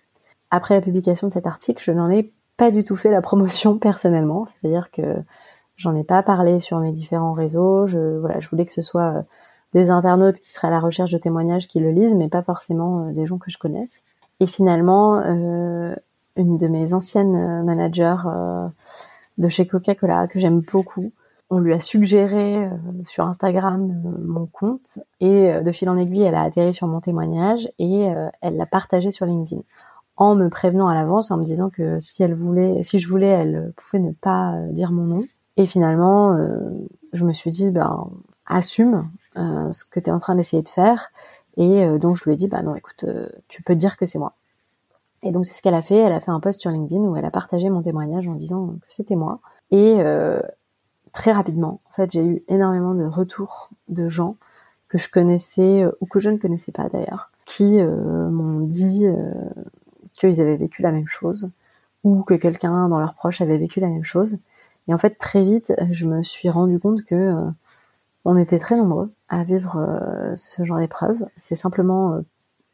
[0.50, 3.78] Après la publication de cet article, je n'en ai pas du tout fait la promotion
[3.78, 5.16] personnellement, c'est-à-dire que
[5.76, 7.86] j'en ai pas parlé sur mes différents réseaux.
[7.86, 9.24] Je voilà, je voulais que ce soit
[9.74, 13.06] des internautes qui seraient à la recherche de témoignages qui le lisent, mais pas forcément
[13.06, 14.04] euh, des gens que je connaisse.
[14.40, 15.94] Et finalement, euh,
[16.36, 18.16] une de mes anciennes euh, managers
[19.36, 21.12] de chez Coca-Cola, que j'aime beaucoup,
[21.50, 22.68] on lui a suggéré
[23.04, 27.68] sur Instagram mon compte et de fil en aiguille, elle a atterri sur mon témoignage
[27.78, 28.08] et
[28.40, 29.60] elle l'a partagé sur LinkedIn
[30.16, 33.28] en me prévenant à l'avance, en me disant que si elle voulait, si je voulais,
[33.28, 35.24] elle pouvait ne pas dire mon nom.
[35.56, 36.36] Et finalement,
[37.12, 38.10] je me suis dit, ben,
[38.46, 41.10] assume euh, ce que tu es en train d'essayer de faire.
[41.56, 44.06] Et euh, donc je lui ai dit, bah non, écoute, euh, tu peux dire que
[44.06, 44.34] c'est moi.
[45.22, 45.96] Et donc c'est ce qu'elle a fait.
[45.96, 48.66] Elle a fait un post sur LinkedIn où elle a partagé mon témoignage en disant
[48.66, 49.40] que c'était moi.
[49.70, 49.98] Et
[51.12, 54.36] très rapidement, en fait, j'ai eu énormément de retours de gens
[54.88, 59.06] que je connaissais ou que je ne connaissais pas d'ailleurs, qui m'ont dit
[60.24, 61.50] qu'ils avaient vécu la même chose
[62.02, 64.38] ou que quelqu'un dans leurs proches avait vécu la même chose.
[64.88, 67.34] Et en fait, très vite, je me suis rendu compte que
[68.24, 71.26] on était très nombreux à vivre euh, ce genre d'épreuve.
[71.36, 72.20] C'est simplement euh,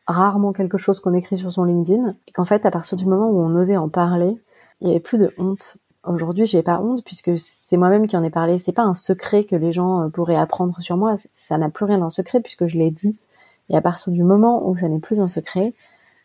[0.06, 2.14] rarement quelque chose qu'on écrit sur son LinkedIn.
[2.28, 4.38] Et qu'en fait, à partir du moment où on osait en parler,
[4.80, 5.78] il y avait plus de honte.
[6.04, 8.58] Aujourd'hui, j'ai pas honte puisque c'est moi-même qui en ai parlé.
[8.58, 11.16] C'est pas un secret que les gens euh, pourraient apprendre sur moi.
[11.34, 13.16] Ça n'a plus rien d'un secret puisque je l'ai dit.
[13.68, 15.74] Et à partir du moment où ça n'est plus un secret,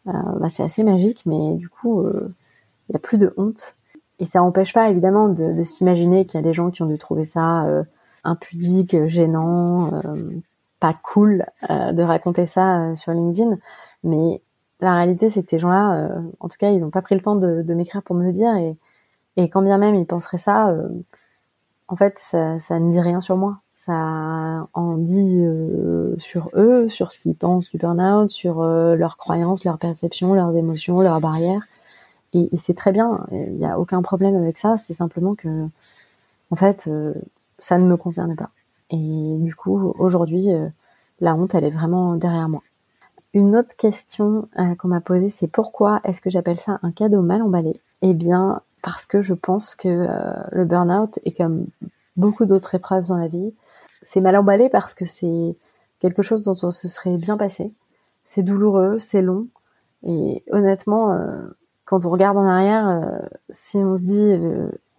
[0.06, 1.24] bah, c'est assez magique.
[1.26, 3.76] Mais du coup, il y a plus de honte.
[4.20, 6.88] Et ça n'empêche pas évidemment de, de s'imaginer qu'il y a des gens qui ont
[6.88, 7.84] dû trouver ça
[8.26, 10.32] impudique, gênant, euh,
[10.80, 13.58] pas cool euh, de raconter ça euh, sur LinkedIn.
[14.04, 14.42] Mais
[14.82, 17.36] la réalité, c'est que ces gens-là, en tout cas, ils n'ont pas pris le temps
[17.36, 18.54] de, m'écrire pour me le dire.
[18.56, 18.76] Et,
[19.38, 20.76] et quand bien même ils penseraient ça,
[21.88, 23.60] en fait, ça, ça, ne dit rien sur moi.
[23.74, 25.46] Ça en dit
[26.18, 31.02] sur eux, sur ce qu'ils pensent du burn-out, sur leurs croyances, leurs perceptions, leurs émotions,
[31.02, 31.62] leurs barrières.
[32.34, 33.28] Et, et c'est très bien.
[33.32, 34.78] Il n'y a aucun problème avec ça.
[34.78, 35.68] C'est simplement que,
[36.50, 36.90] en fait,
[37.60, 38.50] ça ne me concerne pas.
[38.90, 40.68] Et du coup, aujourd'hui, euh,
[41.20, 42.62] la honte, elle est vraiment derrière moi.
[43.34, 47.22] Une autre question euh, qu'on m'a posée, c'est pourquoi est-ce que j'appelle ça un cadeau
[47.22, 47.80] mal emballé?
[48.02, 51.66] Eh bien, parce que je pense que euh, le burn-out est comme
[52.18, 53.52] beaucoup d'autres épreuves dans la vie.
[54.04, 55.56] C'est mal emballé parce que c'est
[56.00, 57.72] quelque chose dont on se serait bien passé.
[58.28, 59.48] C'est douloureux, c'est long,
[60.06, 61.42] Et honnêtement, euh,
[61.86, 64.40] quand on regarde en arrière, euh, si on se dit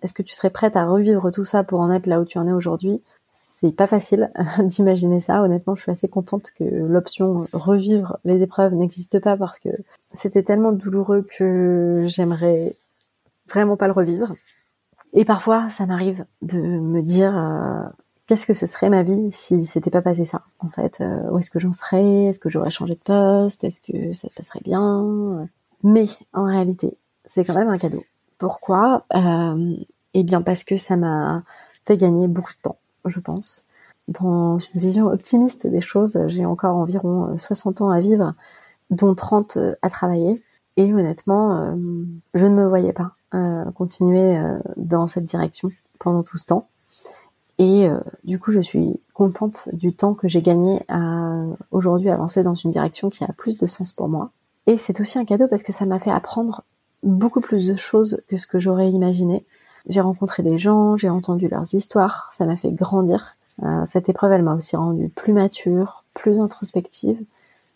[0.02, 2.38] est-ce que tu serais prête à revivre tout ça pour en être là où tu
[2.38, 3.00] en es aujourd'hui,
[3.32, 4.32] c'est pas facile
[4.64, 5.42] d'imaginer ça.
[5.44, 9.68] Honnêtement, je suis assez contente que l'option revivre les épreuves n'existe pas parce que
[10.12, 12.74] c'était tellement douloureux que j'aimerais
[13.48, 14.34] vraiment pas le revivre.
[15.12, 17.32] Et parfois, ça m'arrive de me dire
[18.26, 21.38] qu'est-ce que ce serait ma vie si c'était pas passé ça en fait euh, où
[21.38, 24.60] est-ce que j'en serais est-ce que j'aurais changé de poste est-ce que ça se passerait
[24.64, 25.48] bien?
[25.82, 28.04] Mais en réalité c'est quand même un cadeau.
[28.38, 29.04] Pourquoi?
[29.14, 29.76] Euh,
[30.14, 31.42] eh bien parce que ça m'a
[31.84, 33.68] fait gagner beaucoup de temps je pense.
[34.08, 38.34] Dans une vision optimiste des choses j'ai encore environ 60 ans à vivre
[38.90, 40.42] dont 30 à travailler.
[40.76, 41.76] Et honnêtement euh,
[42.34, 43.12] je ne me voyais pas
[43.74, 44.40] continuer
[44.76, 46.68] dans cette direction pendant tout ce temps
[47.58, 52.42] et euh, du coup, je suis contente du temps que j'ai gagné à aujourd'hui avancer
[52.42, 54.30] dans une direction qui a plus de sens pour moi.
[54.66, 56.64] Et c'est aussi un cadeau parce que ça m'a fait apprendre
[57.02, 59.44] beaucoup plus de choses que ce que j'aurais imaginé.
[59.88, 63.36] J'ai rencontré des gens, j'ai entendu leurs histoires, ça m'a fait grandir.
[63.62, 67.18] Euh, cette épreuve, elle m'a aussi rendue plus mature, plus introspective.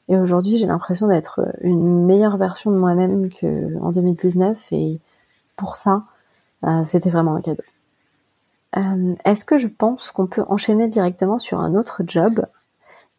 [0.08, 4.72] Et aujourd'hui, j'ai l'impression d'être une meilleure version de moi-même qu'en 2019.
[4.72, 4.98] Et
[5.60, 6.04] pour ça,
[6.64, 7.62] euh, c'était vraiment un cadeau.
[8.78, 12.46] Euh, est-ce que je pense qu'on peut enchaîner directement sur un autre job?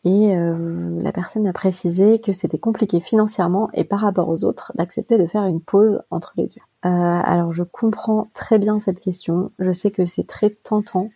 [0.03, 4.71] Et euh, la personne a précisé que c'était compliqué financièrement et par rapport aux autres
[4.75, 6.61] d'accepter de faire une pause entre les deux.
[6.81, 9.51] Alors je comprends très bien cette question.
[9.59, 11.11] Je sais que c'est très tentant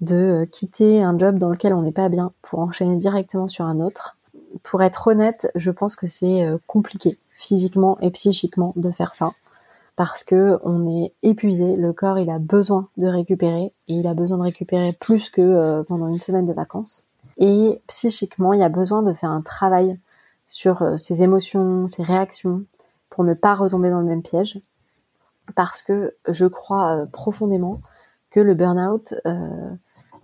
[0.00, 3.78] de quitter un job dans lequel on n'est pas bien pour enchaîner directement sur un
[3.78, 4.16] autre.
[4.64, 9.30] Pour être honnête, je pense que c'est compliqué physiquement et psychiquement de faire ça
[9.96, 14.14] parce que on est épuisé, le corps il a besoin de récupérer et il a
[14.14, 17.08] besoin de récupérer plus que euh, pendant une semaine de vacances.
[17.38, 19.98] Et psychiquement, il y a besoin de faire un travail
[20.48, 22.64] sur euh, ses émotions, ses réactions
[23.10, 24.60] pour ne pas retomber dans le même piège
[25.54, 27.80] parce que je crois euh, profondément
[28.30, 29.14] que le burn-out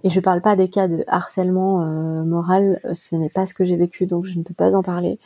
[0.02, 1.78] et je parle pas des cas de harcèlement
[2.24, 5.20] moral, ce n'est pas ce que j'ai vécu donc je ne peux pas en parler,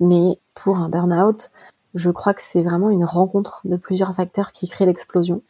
[0.00, 1.50] mais pour un burn-out,
[1.96, 5.42] je crois que c'est vraiment une rencontre de plusieurs facteurs qui créent l'explosion.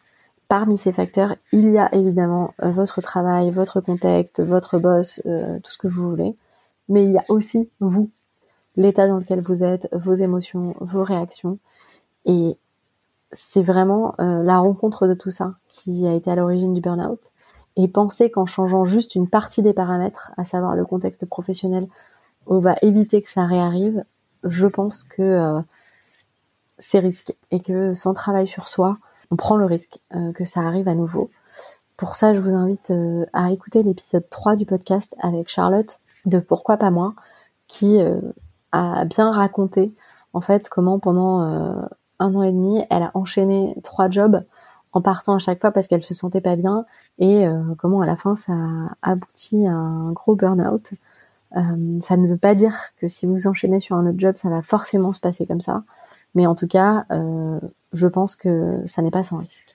[0.48, 5.59] Parmi ces facteurs, il y a évidemment euh, votre travail, votre contexte, votre boss, euh,
[5.59, 6.37] tout ce que vous voulez.
[6.88, 8.11] Mais il y a aussi vous,
[8.76, 11.59] l'état dans lequel vous êtes, vos émotions, vos réactions.
[12.26, 12.56] Et
[13.32, 17.20] c'est vraiment euh, la rencontre de tout ça qui a été à l'origine du burn-out.
[17.74, 21.88] Et penser qu'en changeant juste une partie des paramètres, à savoir le contexte professionnel,
[22.46, 24.04] on va éviter que ça réarrive,
[24.44, 25.61] je pense que
[26.78, 28.98] c'est risqué et que sans travail sur soi,
[29.30, 31.30] on prend le risque euh, que ça arrive à nouveau.
[31.96, 36.38] Pour ça, je vous invite euh, à écouter l'épisode 3 du podcast avec Charlotte de
[36.38, 37.14] Pourquoi pas moi,
[37.66, 38.20] qui euh,
[38.72, 39.92] a bien raconté
[40.32, 41.40] en fait comment pendant
[42.18, 44.44] un an et demi, elle a enchaîné trois jobs
[44.92, 46.84] en partant à chaque fois parce qu'elle se sentait pas bien
[47.18, 47.46] et
[47.78, 50.90] comment à la fin ça a abouti à un gros burn-out.
[51.54, 54.60] ça ne veut pas dire que si vous enchaînez sur un autre job, ça va
[54.60, 55.84] forcément se passer comme ça.
[56.37, 57.59] Mais en tout cas, euh,
[57.94, 59.75] je pense que ça n'est pas sans risque.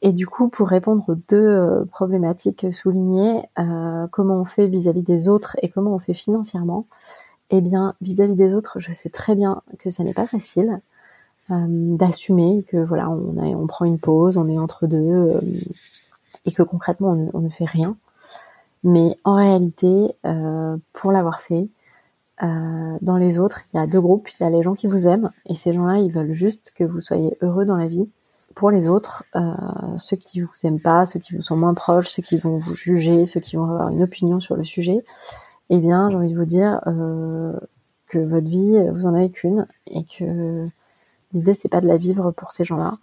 [0.00, 5.02] Et du coup, pour répondre aux deux euh, problématiques soulignées, euh, comment on fait vis-à-vis
[5.02, 6.86] des autres et comment on fait financièrement,
[7.50, 10.80] eh bien, vis-à-vis des autres, je sais très bien que ça n'est pas facile
[11.50, 15.40] d'assumer que voilà, on, on prend une pause, on est entre deux
[16.44, 17.96] et que concrètement on ne, fait rien.
[18.84, 20.14] Mais en réalité,
[20.92, 21.70] pour l'avoir fait,
[22.42, 24.28] euh, dans les autres, il y a deux groupes.
[24.38, 26.84] Il y a les gens qui vous aiment et ces gens-là, ils veulent juste que
[26.84, 28.08] vous soyez heureux dans la vie.
[28.54, 29.52] Pour les autres, euh,
[29.96, 32.74] ceux qui vous aiment pas, ceux qui vous sont moins proches, ceux qui vont vous
[32.74, 35.04] juger, ceux qui vont avoir une opinion sur le sujet,
[35.70, 37.52] eh bien, j'ai envie de vous dire euh,
[38.08, 40.66] que votre vie, vous en avez qu'une et que
[41.32, 42.94] l'idée c'est pas de la vivre pour ces gens-là,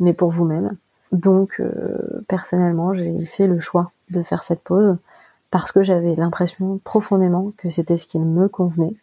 [0.00, 0.76] mais pour vous-même.
[1.12, 1.62] Donc,
[2.26, 4.96] personnellement, j'ai fait le choix de faire cette pause
[5.54, 8.96] parce que j'avais l'impression profondément que c'était ce qui me convenait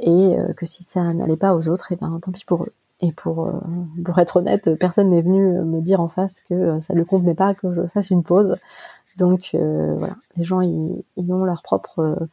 [0.00, 2.64] et euh, que si ça n'allait pas aux autres, et eh ben tant pis pour
[2.64, 2.72] eux.
[3.00, 3.52] Et pour euh,
[4.04, 7.54] pour être honnête, personne n'est venu me dire en face que ça ne convenait pas
[7.54, 8.56] que je fasse une pause.
[9.18, 12.26] Donc euh, voilà, les gens ils, ils, ont leur propre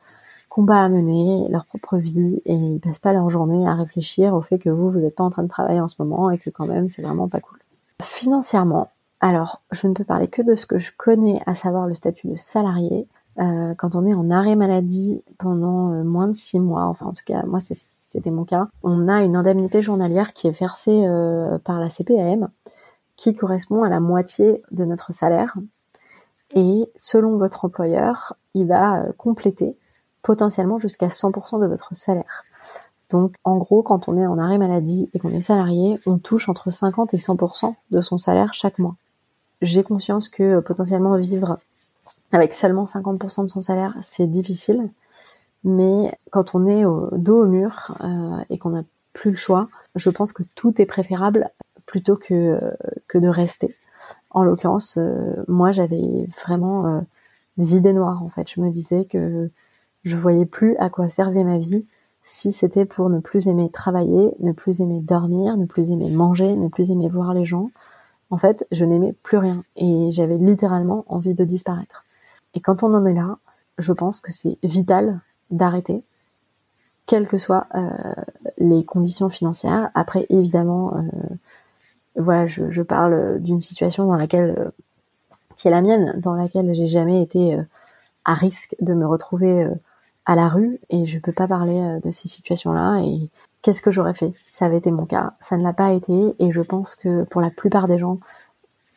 [0.49, 4.41] combat à mener, leur propre vie et ils passent pas leur journée à réfléchir au
[4.41, 6.49] fait que vous vous n'êtes pas en train de travailler en ce moment et que
[6.49, 7.59] quand même c'est vraiment pas cool.
[8.01, 11.93] Financièrement, alors je ne peux parler que de ce que je connais, à savoir le
[11.93, 13.07] statut de salarié.
[13.41, 17.13] Euh, quand on est en arrêt maladie pendant euh, moins de six mois, enfin en
[17.13, 21.57] tout cas moi c'était mon cas, on a une indemnité journalière qui est versée euh,
[21.57, 22.49] par la CPAM
[23.15, 25.55] qui correspond à la moitié de notre salaire.
[26.53, 29.75] Et selon votre employeur, il va compléter
[30.21, 32.43] potentiellement jusqu'à 100% de votre salaire.
[33.09, 36.49] Donc, en gros, quand on est en arrêt maladie et qu'on est salarié, on touche
[36.49, 38.95] entre 50 et 100% de son salaire chaque mois.
[39.61, 41.59] J'ai conscience que potentiellement vivre
[42.31, 44.89] avec seulement 50% de son salaire, c'est difficile.
[45.63, 49.67] Mais quand on est au dos au mur euh, et qu'on n'a plus le choix,
[49.95, 51.49] je pense que tout est préférable
[51.85, 52.71] plutôt que, euh,
[53.07, 53.75] que de rester.
[54.31, 54.97] En l'occurrence,
[55.47, 57.05] moi j'avais vraiment
[57.57, 58.49] des idées noires en fait.
[58.49, 59.51] Je me disais que
[60.03, 61.85] je voyais plus à quoi servait ma vie
[62.23, 66.55] si c'était pour ne plus aimer travailler, ne plus aimer dormir, ne plus aimer manger,
[66.55, 67.71] ne plus aimer voir les gens.
[68.29, 72.05] En fait, je n'aimais plus rien et j'avais littéralement envie de disparaître.
[72.53, 73.37] Et quand on en est là,
[73.77, 76.03] je pense que c'est vital d'arrêter,
[77.05, 77.89] quelles que soient euh,
[78.57, 79.89] les conditions financières.
[79.95, 81.35] Après, évidemment, euh,
[82.15, 84.69] voilà, je, je parle d'une situation dans laquelle, euh,
[85.55, 87.63] qui est la mienne, dans laquelle j'ai jamais été euh,
[88.25, 89.73] à risque de me retrouver euh,
[90.25, 93.27] à la rue et je peux pas parler de ces situations-là et
[93.63, 94.31] qu'est-ce que j'aurais fait?
[94.47, 97.41] Ça avait été mon cas Ça ne l'a pas été et je pense que pour
[97.41, 98.19] la plupart des gens,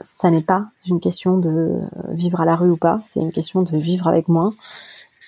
[0.04, 3.32] ça n'est pas une question de euh, vivre à la rue ou pas, c'est une
[3.32, 4.52] question de vivre avec moins.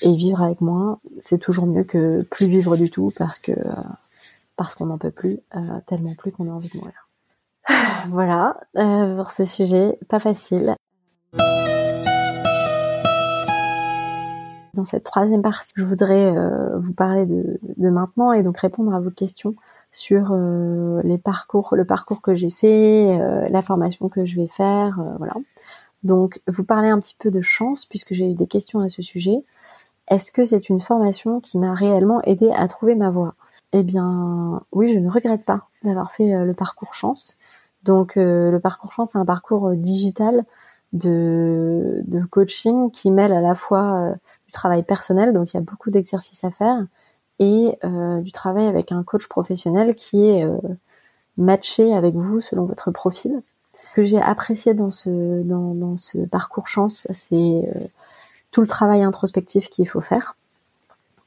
[0.03, 3.53] Et vivre avec moins, c'est toujours mieux que plus vivre du tout parce que
[4.55, 5.39] parce qu'on n'en peut plus,
[5.87, 7.07] tellement plus qu'on a envie de mourir.
[8.11, 10.75] voilà euh, pour ce sujet, pas facile.
[14.75, 19.01] Dans cette troisième partie, je voudrais euh, vous parler de, maintenant et donc répondre à
[19.01, 19.55] vos questions
[19.97, 24.47] sur euh, les parcours, le parcours que j'ai fait, euh, la formation que je vais
[24.47, 25.35] faire, voilà.
[26.03, 29.01] Donc, vous parler un petit peu de chance puisque j'ai eu des questions à ce
[29.01, 29.43] sujet.
[30.09, 33.35] Est-ce que c'est une formation qui m'a réellement aidé à trouver ma voie?
[33.73, 37.39] Eh bien, oui, je ne regrette pas d'avoir fait le parcours chance.
[37.83, 40.45] Donc, le parcours chance, c'est un parcours digital
[40.93, 45.91] de, coaching qui mêle à la fois du travail personnel, donc il y a beaucoup
[45.91, 46.85] d'exercices à faire,
[47.39, 50.57] et euh, du travail avec un coach professionnel qui est euh,
[51.37, 53.43] matché avec vous selon votre profil.
[53.73, 57.87] Ce que j'ai apprécié dans ce, dans, dans ce parcours chance, c'est euh,
[58.51, 60.37] tout le travail introspectif qu'il faut faire.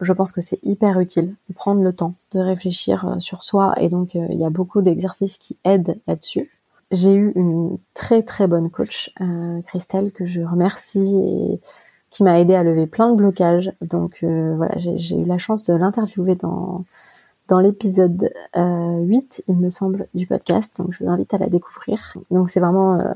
[0.01, 3.89] Je pense que c'est hyper utile de prendre le temps de réfléchir sur soi et
[3.89, 6.49] donc il y a beaucoup d'exercices qui aident là-dessus.
[6.91, 9.13] J'ai eu une très très bonne coach,
[9.67, 11.59] Christelle, que je remercie et
[12.09, 13.71] qui m'a aidé à lever plein de blocages.
[13.81, 16.83] Donc euh, voilà, j'ai eu la chance de l'interviewer dans
[17.49, 20.77] dans l'épisode euh, 8, il me semble, du podcast.
[20.77, 22.15] Donc je vous invite à la découvrir.
[22.31, 23.11] Donc c'est vraiment euh,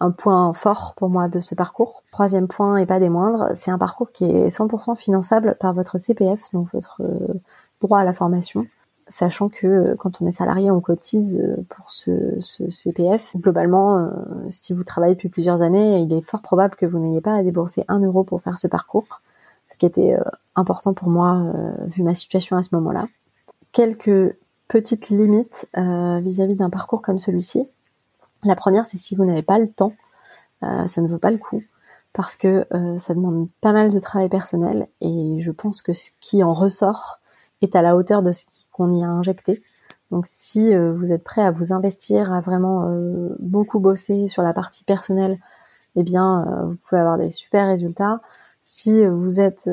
[0.00, 2.02] un point fort pour moi de ce parcours.
[2.12, 5.98] Troisième point et pas des moindres, c'est un parcours qui est 100% finançable par votre
[5.98, 7.40] CPF, donc votre euh,
[7.80, 8.66] droit à la formation
[9.08, 13.36] sachant que euh, quand on est salarié, on cotise euh, pour ce, CPF.
[13.36, 14.10] Globalement, euh,
[14.48, 17.42] si vous travaillez depuis plusieurs années, il est fort probable que vous n'ayez pas à
[17.42, 19.20] débourser un euro pour faire ce parcours,
[19.70, 20.16] ce qui était
[20.54, 21.52] important pour moi
[21.86, 23.06] vu ma situation à ce moment-là.
[23.72, 24.36] Quelques
[24.68, 27.66] petites limites vis-à-vis d'un parcours comme celui-ci.
[28.44, 29.92] La première, c'est si vous n'avez pas le temps,
[30.60, 31.62] ça ne vaut pas le coup
[32.12, 32.66] parce que
[32.98, 37.18] ça demande pas mal de travail personnel et je pense que ce qui en ressort
[37.62, 39.62] est à la hauteur de ce qui qu'on y a injecté.
[40.10, 44.42] Donc si euh, vous êtes prêt à vous investir, à vraiment euh, beaucoup bosser sur
[44.42, 45.38] la partie personnelle,
[45.96, 48.20] eh bien euh, vous pouvez avoir des super résultats.
[48.66, 49.68] Si vous êtes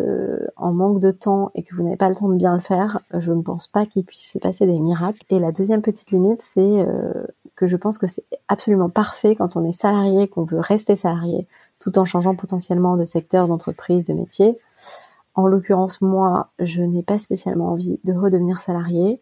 [0.58, 3.00] en manque de temps et que vous n'avez pas le temps de bien le faire,
[3.14, 5.22] je ne pense pas qu'il puisse se passer des miracles.
[5.30, 6.86] Et la deuxième petite limite, c'est
[7.56, 11.48] que je pense que c'est absolument parfait quand on est salarié, qu'on veut rester salarié,
[11.80, 14.58] tout en changeant potentiellement de secteur, d'entreprise, de métier.
[15.34, 19.22] En l'occurrence, moi, je n'ai pas spécialement envie de redevenir salarié.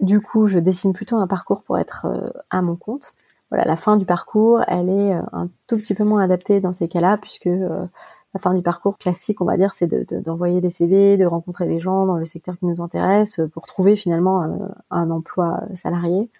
[0.00, 3.14] Du coup, je dessine plutôt un parcours pour être euh, à mon compte.
[3.50, 6.72] Voilà, la fin du parcours, elle est euh, un tout petit peu moins adaptée dans
[6.72, 7.86] ces cas-là, puisque euh,
[8.34, 11.80] la fin du parcours classique, on va dire, c'est d'envoyer des CV, de rencontrer des
[11.80, 16.30] gens dans le secteur qui nous intéresse pour trouver finalement un, emploi salarié.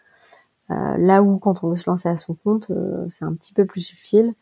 [0.68, 2.70] là où, quand on veut se lancer à son compte,
[3.08, 4.34] c'est un petit peu plus subtil.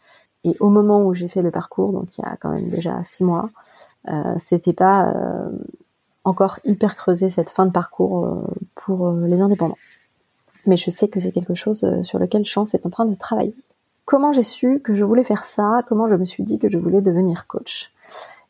[0.42, 3.02] Et au moment où j'ai fait le parcours, donc il y a quand même déjà
[3.04, 3.48] six mois,
[4.38, 5.50] c'était pas euh,
[6.24, 8.42] encore hyper creusé cette fin de parcours euh,
[8.74, 9.78] pour les indépendants.
[10.66, 13.54] Mais je sais que c'est quelque chose sur lequel Chance est en train de travailler.
[14.04, 15.82] Comment j'ai su que je voulais faire ça?
[15.88, 17.92] Comment je me suis dit que je voulais devenir coach?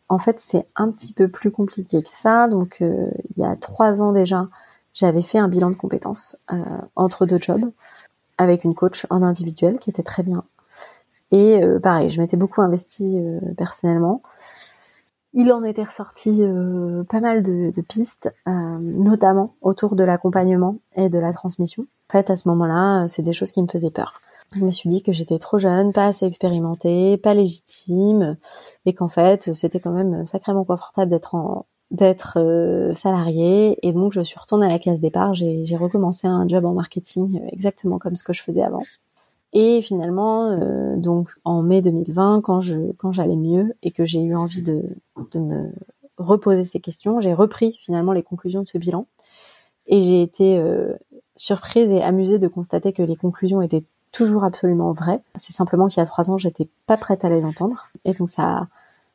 [0.09, 2.49] En fait, c'est un petit peu plus compliqué que ça.
[2.49, 4.49] Donc, il y a trois ans déjà,
[4.95, 6.39] j'avais fait un bilan de compétences
[6.95, 7.71] entre deux jobs
[8.39, 10.45] avec une coach en individuel qui était très bien.
[11.33, 13.19] Et pareil, je m'étais beaucoup investie
[13.59, 14.23] personnellement.
[15.39, 21.11] Il en était ressorti euh, pas mal de, pistes, euh, notamment autour de l'accompagnement et
[21.11, 21.83] de la transmission.
[22.09, 24.23] En fait, à ce moment-là, c'est des choses qui me faisaient peur.
[24.55, 28.39] Je me suis dit que j'étais trop jeune, pas assez expérimentée, pas légitime,
[28.87, 31.11] et qu'en fait, c'était quand même sacrément confortable
[31.91, 35.35] d'être euh, salariée et donc je suis retournée à la case départ.
[35.35, 38.85] J'ai recommencé un job en marketing euh, exactement comme ce que je faisais avant.
[39.59, 44.21] Et finalement, euh, donc en mai 2020, quand je quand j'allais mieux et que j'ai
[44.21, 44.83] eu envie de,
[45.33, 45.71] de me
[46.19, 49.07] reposer ces questions, j'ai repris finalement les conclusions de ce bilan
[49.87, 50.61] et j'ai été
[51.37, 55.21] surprise et amusée de constater que les conclusions étaient toujours absolument vraies.
[55.37, 58.29] C'est simplement qu'il y a trois ans, j'étais pas prête à les entendre et donc
[58.29, 58.67] ça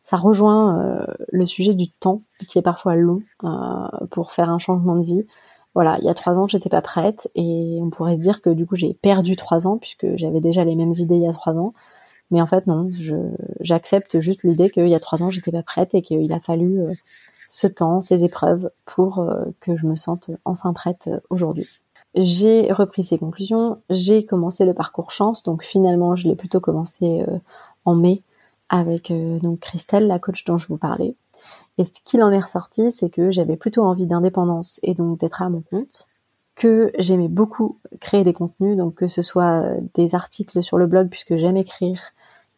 [0.04, 4.60] ça rejoint euh, le sujet du temps qui est parfois long euh, pour faire un
[4.60, 5.26] changement de vie.
[5.74, 8.50] Voilà, il y a trois ans, j'étais pas prête et on pourrait se dire que
[8.50, 11.34] du coup j'ai perdu trois ans puisque j'avais déjà les mêmes idées il y a
[11.34, 11.74] trois ans.
[12.30, 12.90] Mais en fait non,
[13.62, 16.82] j'accepte juste l'idée qu'il y a trois ans j'étais pas prête et qu'il a fallu
[16.82, 16.94] euh,
[17.50, 19.26] ce temps, ces épreuves pour
[19.60, 21.68] que je me sente enfin prête aujourd'hui.
[22.16, 27.26] J'ai repris ces conclusions, j'ai commencé le parcours chance, donc finalement je l'ai plutôt commencé
[27.86, 28.22] en mai
[28.72, 31.14] avec euh, donc Christelle, la coach dont je vous parlais.
[31.82, 35.42] Et ce qu'il en est ressorti, c'est que j'avais plutôt envie d'indépendance et donc d'être
[35.42, 36.08] à mon compte,
[36.54, 40.86] que j'aimais beaucoup créer des contenus, donc que ce soit euh, des articles sur le
[40.86, 42.00] blog puisque j'aime écrire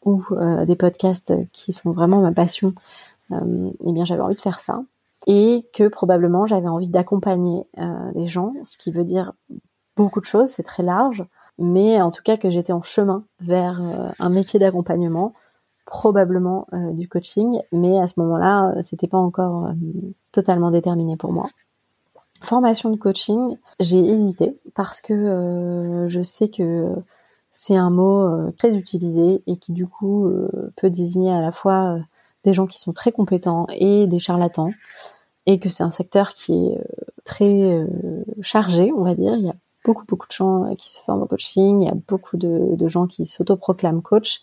[0.03, 2.73] ou euh, des podcasts qui sont vraiment ma passion.
[3.31, 4.83] Euh, eh bien, j'avais envie de faire ça
[5.25, 7.65] et que probablement j'avais envie d'accompagner
[8.13, 9.31] les gens, ce qui veut dire
[9.95, 11.23] beaucoup de choses, c'est très large,
[11.57, 13.79] mais en tout cas que j'étais en chemin vers
[14.19, 15.31] un métier d'accompagnement
[15.85, 19.73] probablement euh, du coaching, mais à ce moment-là, euh, c'était pas encore euh,
[20.31, 21.47] totalement déterminé pour moi.
[22.41, 26.89] Formation de coaching, j'ai hésité parce que je sais que
[27.53, 30.29] c'est un mot très utilisé et qui du coup
[30.75, 31.99] peut désigner à la fois
[32.43, 34.71] des gens qui sont très compétents et des charlatans
[35.45, 36.83] et que c'est un secteur qui est
[37.23, 37.87] très
[38.41, 39.35] chargé, on va dire.
[39.37, 39.55] Il y a
[39.85, 42.87] beaucoup beaucoup de gens qui se forment au coaching, il y a beaucoup de, de
[42.89, 44.41] gens qui s'autoproclament coach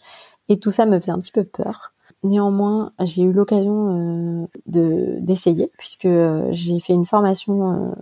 [0.51, 1.93] et tout ça me faisait un petit peu peur.
[2.23, 7.95] Néanmoins, j'ai eu l'occasion euh, de d'essayer puisque euh, j'ai fait une formation euh,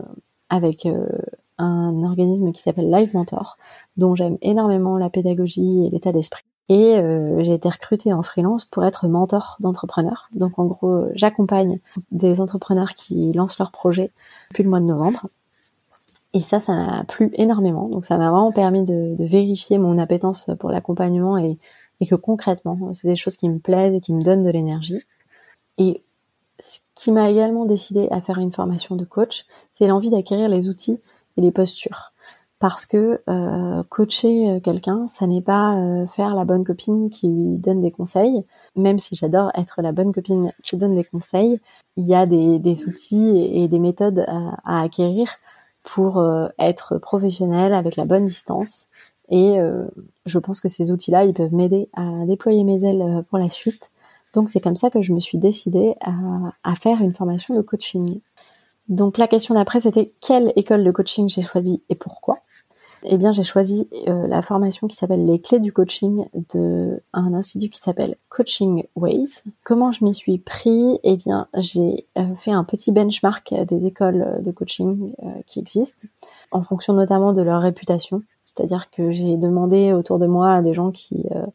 [0.49, 0.89] avec
[1.59, 3.59] un organisme qui s'appelle Live Mentor,
[3.99, 6.43] dont j'aime énormément la pédagogie et l'état d'esprit.
[6.71, 7.03] Et
[7.41, 10.29] j'ai été recrutée en freelance pour être mentor d'entrepreneurs.
[10.33, 11.81] Donc en gros, j'accompagne
[12.13, 14.11] des entrepreneurs qui lancent leurs projets
[14.51, 15.27] depuis le mois de novembre.
[16.35, 17.89] Et ça, ça m'a plu énormément.
[17.89, 21.59] Donc ça m'a vraiment permis de, de vérifier mon appétence pour l'accompagnement et
[22.01, 25.03] et que concrètement, c'est des choses qui me plaisent et qui me donnent de l'énergie.
[25.79, 26.03] Et
[26.61, 30.69] ce qui m'a également décidé à faire une formation de coach, c'est l'envie d'acquérir les
[30.69, 31.01] outils
[31.37, 32.13] et les postures.
[32.59, 37.29] Parce que euh, coacher euh, quelqu'un, ça n'est pas euh, faire la bonne copine qui
[37.29, 38.45] lui donne des conseils.
[38.75, 41.61] Même si j'adore être la bonne copine qui donne des conseils,
[41.97, 45.31] il y a des, outils et, des méthodes à, acquérir
[45.85, 46.23] pour
[46.59, 48.87] être professionnel avec la bonne distance
[49.31, 49.87] et euh,
[50.27, 53.51] je pense que ces outils-là, ils peuvent m'aider à déployer mes ailes euh, pour la
[53.51, 53.91] suite.
[54.35, 58.21] Donc c'est comme ça que je me suis décidée à, faire une formation de coaching.
[58.89, 62.39] Donc la question d'après, c'était quelle école de coaching j'ai choisi et pourquoi?
[63.05, 67.33] Eh bien, j'ai choisi euh, la formation qui s'appelle Les clés du coaching de un
[67.33, 69.45] institut qui s'appelle Coaching Ways.
[69.63, 70.99] Comment je m'y suis pris?
[71.05, 75.15] Eh bien, j'ai fait un petit benchmark des écoles de coaching
[75.47, 76.09] qui existent,
[76.51, 78.23] en fonction notamment de leur réputation.
[78.59, 81.47] C'est-à-dire que j'ai demandé autour de moi à des gens qui euh,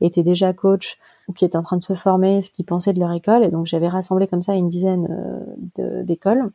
[0.00, 0.96] étaient déjà coach
[1.26, 3.42] ou qui étaient en train de se former ce qu'ils pensaient de leur école.
[3.42, 5.44] Et donc j'avais rassemblé comme ça une dizaine
[5.78, 6.50] euh, d'écoles.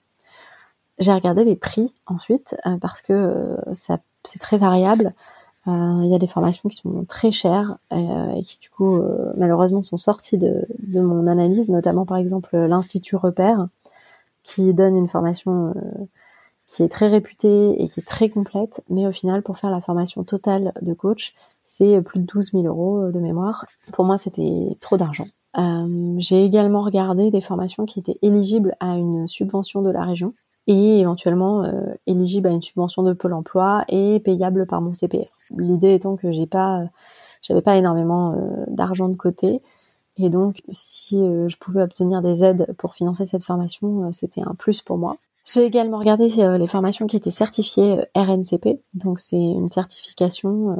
[0.98, 5.14] J'ai regardé les prix ensuite euh, parce que c'est très variable.
[5.70, 9.02] Il y a des formations qui sont très chères et qui du coup
[9.36, 13.68] malheureusement sont sorties de, de mon analyse, notamment par exemple l'Institut Repère
[14.44, 15.74] qui donne une formation
[16.68, 19.82] qui est très réputée et qui est très complète, mais au final, pour faire la
[19.82, 21.34] formation totale de coach,
[21.66, 23.66] c'est plus de 12 000 euros de mémoire.
[23.94, 25.26] Pour moi, c'était trop d'argent.
[25.58, 30.34] Euh, j'ai également regardé des formations qui étaient éligibles à une subvention de la région
[30.68, 35.30] et éventuellement euh, éligibles à une subvention de Pôle Emploi et payables par mon CPF.
[35.58, 36.84] L'idée étant que j'ai pas,
[37.42, 39.62] j'avais pas énormément euh, d'argent de côté
[40.18, 44.82] et donc si je pouvais obtenir des aides pour financer cette formation, c'était un plus
[44.82, 45.18] pour moi.
[45.48, 50.72] J'ai également regardé euh, les formations qui étaient certifiées euh, RNCP, donc c'est une certification
[50.72, 50.76] euh,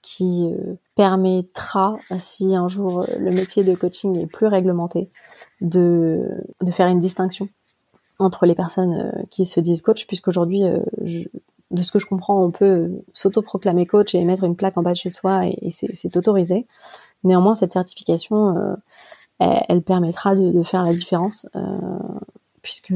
[0.00, 0.50] qui
[0.94, 5.10] permettra, si un jour le métier de coaching est plus réglementé,
[5.60, 6.26] de,
[6.70, 7.50] faire une distinction
[8.18, 12.90] entre les personnes qui se disent coach, puisqu'aujourd'hui, de ce que je comprends, on peut
[13.12, 16.66] s'autoproclamer coach et mettre une plaque en bas de chez soi et, c'est autorisé.
[17.22, 18.56] Néanmoins, cette certification,
[19.38, 21.46] elle, permettra de, faire la différence
[22.62, 22.94] puisque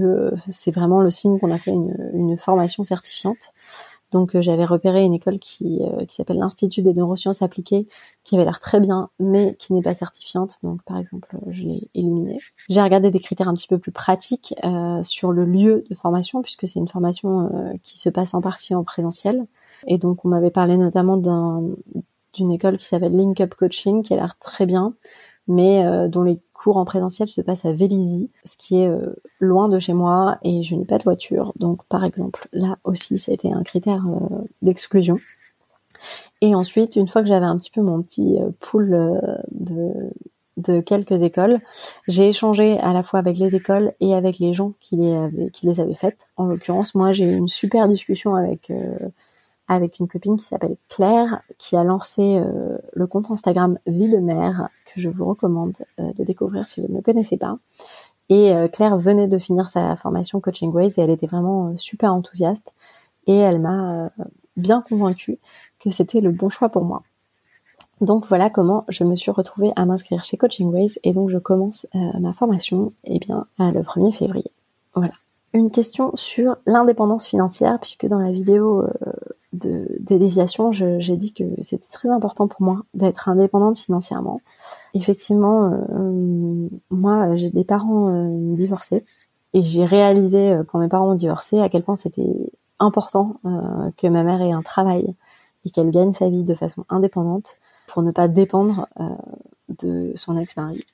[0.51, 3.53] c'est vraiment le signe qu'on a fait une, une, formation certifiante.
[4.11, 7.89] Donc j'avais repéré une école qui, qui s'appelle l'Institut des neurosciences appliquées,
[8.23, 10.59] qui avait l'air très bien, mais qui n'est pas certifiante.
[10.62, 12.39] Donc par exemple, je l'ai éliminée.
[12.69, 14.55] J'ai regardé des critères un petit peu plus pratiques
[15.03, 18.85] sur le lieu de formation, puisque c'est une formation qui se passe en partie en
[18.85, 19.47] présentiel.
[19.87, 21.17] Et donc on m'avait parlé notamment
[22.35, 24.95] d'une école qui s'appelle Link Up Coaching, qui a l'air très bien,
[25.47, 26.41] mais euh, dont les
[26.73, 30.62] en présentiel se passent à Vélizy, ce qui est euh, loin de chez moi et
[30.62, 31.53] je n'ai pas de voiture.
[31.57, 35.17] Donc par exemple, là aussi, ça a été un critère euh, d'exclusion.
[36.41, 38.91] Et ensuite, une fois que j'avais un petit peu mon petit pool
[39.51, 40.11] de,
[40.59, 41.59] de quelques écoles,
[42.07, 45.51] j'ai échangé à la fois avec les écoles et avec les gens qui les avaient,
[45.51, 46.27] qui les avaient faites.
[46.37, 48.71] En l'occurrence, moi, j'ai eu une super discussion avec
[49.69, 54.19] avec une copine qui s'appelle Claire, qui a lancé euh, le compte Instagram Vie de
[54.19, 57.57] Mère, que je vous recommande euh, de découvrir si vous ne le connaissez pas.
[58.29, 62.12] Et euh, Claire venait de finir sa formation Coaching Ways et elle était vraiment super
[62.12, 62.75] enthousiaste
[63.27, 64.11] et elle m'a
[64.57, 65.39] bien convaincue
[65.81, 67.03] que c'était le bon choix pour moi.
[68.01, 71.39] Donc voilà comment je me suis retrouvée à m'inscrire chez Coaching Ways et donc je
[71.39, 74.51] commence ma formation eh bien le 1er février.
[74.95, 75.15] Voilà.
[75.55, 78.85] Une question sur l'indépendance financière puisque dans la vidéo
[79.55, 84.41] de, des déviations, j'ai dit que c'était très important pour moi d'être indépendante financièrement.
[84.95, 89.05] Effectivement, euh, moi, j'ai des parents euh, divorcés
[89.53, 93.37] et j'ai réalisé euh, quand mes parents ont divorcé à quel point c'était important
[93.97, 95.15] que ma mère ait un travail
[95.65, 98.89] et qu'elle gagne sa vie de façon indépendante pour ne pas dépendre
[99.69, 100.85] de son ex-mari.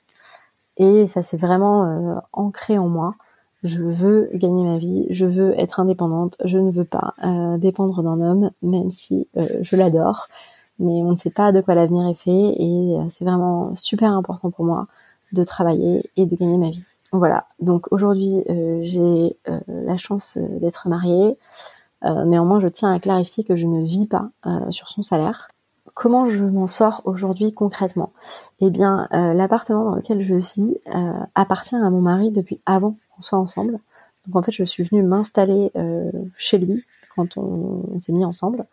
[0.77, 3.15] Et ça s'est vraiment ancré en moi
[3.63, 8.01] je veux gagner ma vie, je veux être indépendante, je ne veux pas euh, dépendre
[8.01, 10.27] d'un homme, même si euh, je l'adore.
[10.79, 14.13] Mais on ne sait pas de quoi l'avenir est fait et euh, c'est vraiment super
[14.13, 14.87] important pour moi
[15.31, 16.83] de travailler et de gagner ma vie.
[17.11, 18.43] Voilà, donc aujourd'hui
[18.81, 19.37] j'ai
[19.67, 21.37] la chance d'être mariée.
[22.03, 24.29] néanmoins, je tiens à clarifier que je ne vis pas
[24.69, 25.49] sur son salaire.
[25.93, 28.11] Comment je m'en sors aujourd'hui concrètement?
[28.61, 30.77] Eh bien, l'appartement dans lequel je vis
[31.35, 33.79] appartient à mon mari depuis avant soit ensemble.
[34.27, 36.83] Donc en fait, je suis venue m'installer euh, chez lui
[37.15, 38.65] quand on, s'est mis ensemble.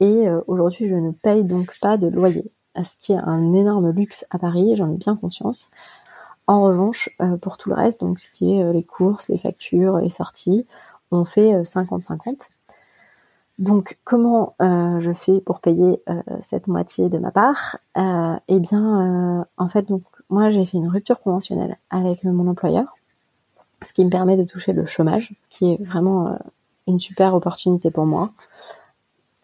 [0.00, 3.90] Et euh, aujourd'hui, je ne paye donc pas de loyer, ce qui est un énorme
[3.90, 5.70] luxe à Paris, j'en ai bien conscience.
[6.46, 9.98] En revanche, euh, pour tout le reste, donc ce qui est les courses, les factures,
[9.98, 10.66] les sorties,
[11.10, 12.50] on fait 50-50.
[13.58, 16.00] Donc, comment je fais pour payer
[16.48, 17.76] cette moitié de ma part?
[17.96, 22.97] Eh bien, en fait, donc moi, j'ai fait une rupture conventionnelle avec mon employeur
[23.82, 26.36] ce qui me permet de toucher le chômage, qui est vraiment euh,
[26.86, 28.30] une super opportunité pour moi.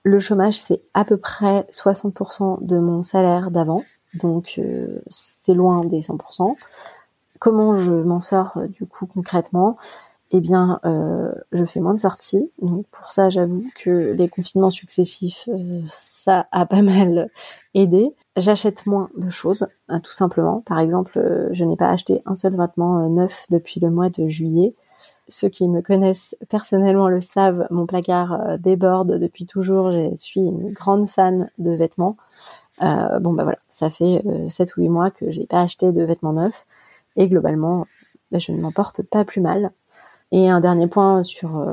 [0.03, 3.83] Le chômage, c'est à peu près 60% de mon salaire d'avant,
[4.15, 6.57] donc euh, c'est loin des 100%.
[7.39, 9.77] Comment je m'en sors euh, du coup concrètement?
[10.37, 10.81] Eh bien,
[11.53, 15.49] je fais moins de sorties, donc pour ça, j'avoue que les confinements successifs,
[15.87, 17.31] ça a pas mal
[17.75, 20.61] aidé j'achète moins de choses, hein, tout simplement.
[20.63, 24.11] Par exemple, euh, je n'ai pas acheté un seul vêtement euh, neuf depuis le mois
[24.11, 24.75] de juillet.
[25.29, 29.91] Ceux qui me connaissent personnellement le savent, mon placard euh, déborde depuis toujours.
[29.91, 32.17] Je suis une grande fan de vêtements.
[32.81, 36.33] bon bah voilà, ça fait 7 ou 8 mois que j'ai pas acheté de vêtements
[36.33, 36.67] neufs
[37.17, 37.87] et globalement,
[38.33, 39.71] bah, je ne m'en porte pas plus mal.
[40.33, 41.65] Et un dernier point sur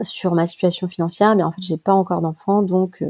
[0.00, 3.02] sur ma situation financière, mais en fait j'ai pas encore d'enfant, donc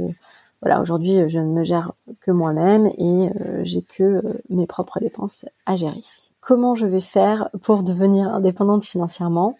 [0.61, 4.98] voilà, aujourd'hui, je ne me gère que moi-même et euh, j'ai que euh, mes propres
[4.98, 6.02] dépenses à gérer.
[6.40, 9.56] Comment je vais faire pour devenir indépendante financièrement?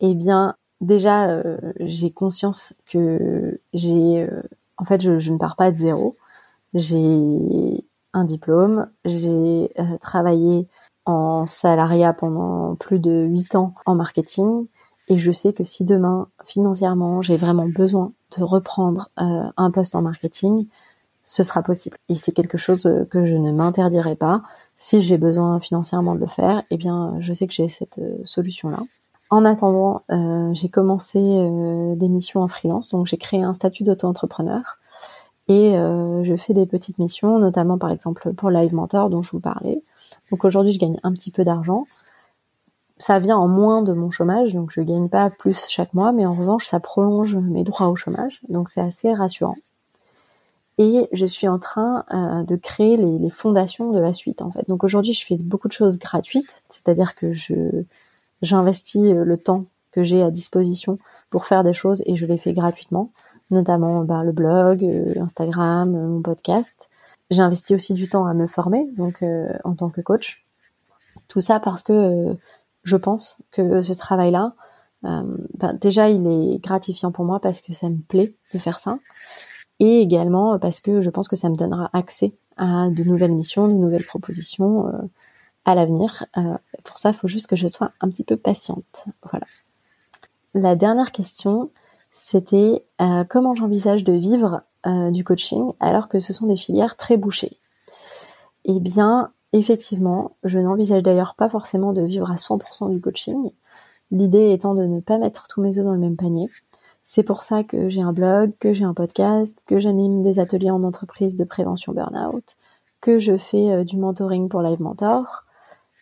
[0.00, 4.28] Eh bien, déjà, euh, j'ai conscience que j'ai,
[4.76, 6.16] en fait, je, je, ne pars pas de zéro.
[6.74, 10.68] J'ai un diplôme, j'ai travaillé
[11.06, 14.66] en salariat pendant plus de huit ans en marketing
[15.08, 19.94] et je sais que si demain, financièrement, j'ai vraiment besoin de reprendre euh, un poste
[19.94, 20.66] en marketing,
[21.24, 21.96] ce sera possible.
[22.08, 24.42] Et c'est quelque chose euh, que je ne m'interdirai pas.
[24.76, 28.18] Si j'ai besoin financièrement de le faire, eh bien, je sais que j'ai cette euh,
[28.24, 28.78] solution-là.
[29.28, 30.02] En attendant,
[30.52, 34.78] j'ai commencé des missions en freelance, donc j'ai créé un statut d'auto-entrepreneur
[35.48, 39.40] et je fais des petites missions, notamment par exemple pour Live Mentor dont je vous
[39.40, 39.82] parlais.
[40.30, 41.86] Donc aujourd'hui, je gagne un petit peu d'argent
[42.98, 46.24] ça vient en moins de mon chômage, donc je gagne pas plus chaque mois, mais
[46.24, 49.56] en revanche, ça prolonge mes droits au chômage, donc c'est assez rassurant.
[50.78, 54.68] Et je suis en train euh, de créer les, fondations de la suite, en fait.
[54.68, 57.54] Donc aujourd'hui, je fais beaucoup de choses gratuites, c'est-à-dire que je
[58.42, 60.98] j'investis euh, le temps que j'ai à disposition
[61.30, 63.10] pour faire des choses et je les fais gratuitement,
[63.50, 66.74] notamment bah, le blog, euh, Instagram, mon podcast.
[67.30, 69.24] J'ai investi aussi du temps à me former, donc
[69.64, 70.44] en tant que coach.
[71.26, 72.36] Tout ça parce que
[72.86, 74.54] je pense que ce travail-là,
[75.02, 78.98] ben, déjà, il est gratifiant pour moi parce que ça me plaît de faire ça,
[79.78, 83.68] et également parce que je pense que ça me donnera accès à de nouvelles missions,
[83.68, 84.90] de nouvelles propositions
[85.64, 86.24] à l'avenir.
[86.84, 89.04] pour ça, il faut juste que je sois un petit peu patiente.
[89.28, 89.46] Voilà.
[90.54, 91.70] La dernière question,
[92.14, 92.84] c'était
[93.28, 94.62] comment j'envisage de vivre
[95.10, 97.58] du coaching alors que ce sont des filières très bouchées?
[98.64, 103.50] Eh bien, effectivement, je n'envisage d'ailleurs pas forcément de vivre à 100% du coaching.
[104.10, 106.48] L'idée étant de ne pas mettre tous mes œufs dans le même panier.
[107.02, 110.70] C'est pour ça que j'ai un blog, que j'ai un podcast, que j'anime des ateliers
[110.70, 112.56] en entreprise de prévention burn-out,
[113.00, 115.44] que je fais euh, du mentoring pour Live Mentor,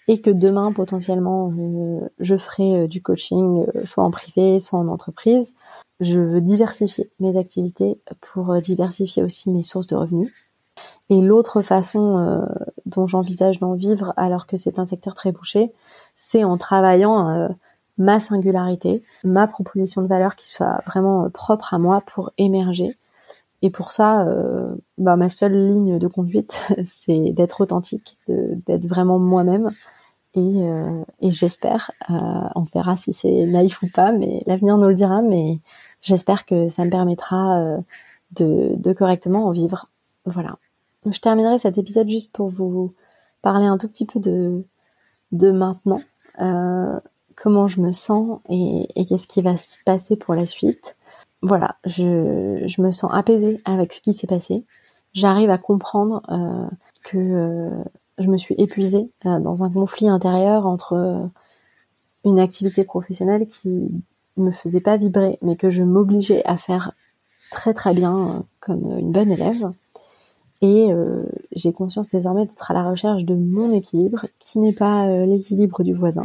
[0.08, 4.88] et que demain potentiellement euh, je ferai euh, du coaching soit en privé, soit en
[4.88, 5.52] entreprise.
[6.00, 10.32] Je veux diversifier mes activités pour diversifier aussi mes sources de revenus.
[11.10, 12.46] Et l'autre façon euh,
[12.86, 15.72] dont j'envisage d'en vivre alors que c'est un secteur très bouché,
[16.16, 17.48] c'est en travaillant euh,
[17.98, 22.96] ma singularité, ma proposition de valeur qui soit vraiment euh, propre à moi pour émerger.
[23.62, 24.28] Et pour ça,
[24.98, 26.54] bah, ma seule ligne de conduite,
[27.06, 29.70] c'est d'être authentique, d'être vraiment moi-même.
[30.34, 30.68] Et,
[31.22, 35.22] et j'espère, on verra si c'est naïf ou pas, mais l'avenir nous le dira.
[35.22, 35.60] Mais
[36.02, 37.78] j'espère que ça me permettra
[38.32, 39.88] de, de correctement en vivre.
[40.26, 40.58] Voilà
[41.06, 42.94] je terminerai cet épisode juste pour vous
[43.42, 44.64] parler un tout petit peu de,
[45.32, 46.00] de maintenant,
[46.40, 46.98] euh,
[47.36, 50.96] comment je me sens et, qu'est-ce qui va se passer pour la suite.
[51.42, 54.64] Voilà, je, je me sens apaisée avec ce qui s'est passé.
[55.12, 56.66] J'arrive à comprendre euh,
[57.02, 57.84] que euh,
[58.18, 61.28] je me suis épuisée dans un conflit intérieur entre
[62.24, 63.90] une activité professionnelle qui
[64.36, 66.92] me faisait pas vibrer, mais que je m'obligeais à faire
[67.50, 69.72] très très bien comme une bonne élève
[70.60, 75.06] et euh, j'ai conscience désormais d'être à la recherche de mon équilibre, qui n'est pas
[75.06, 76.24] euh, l'équilibre du voisin.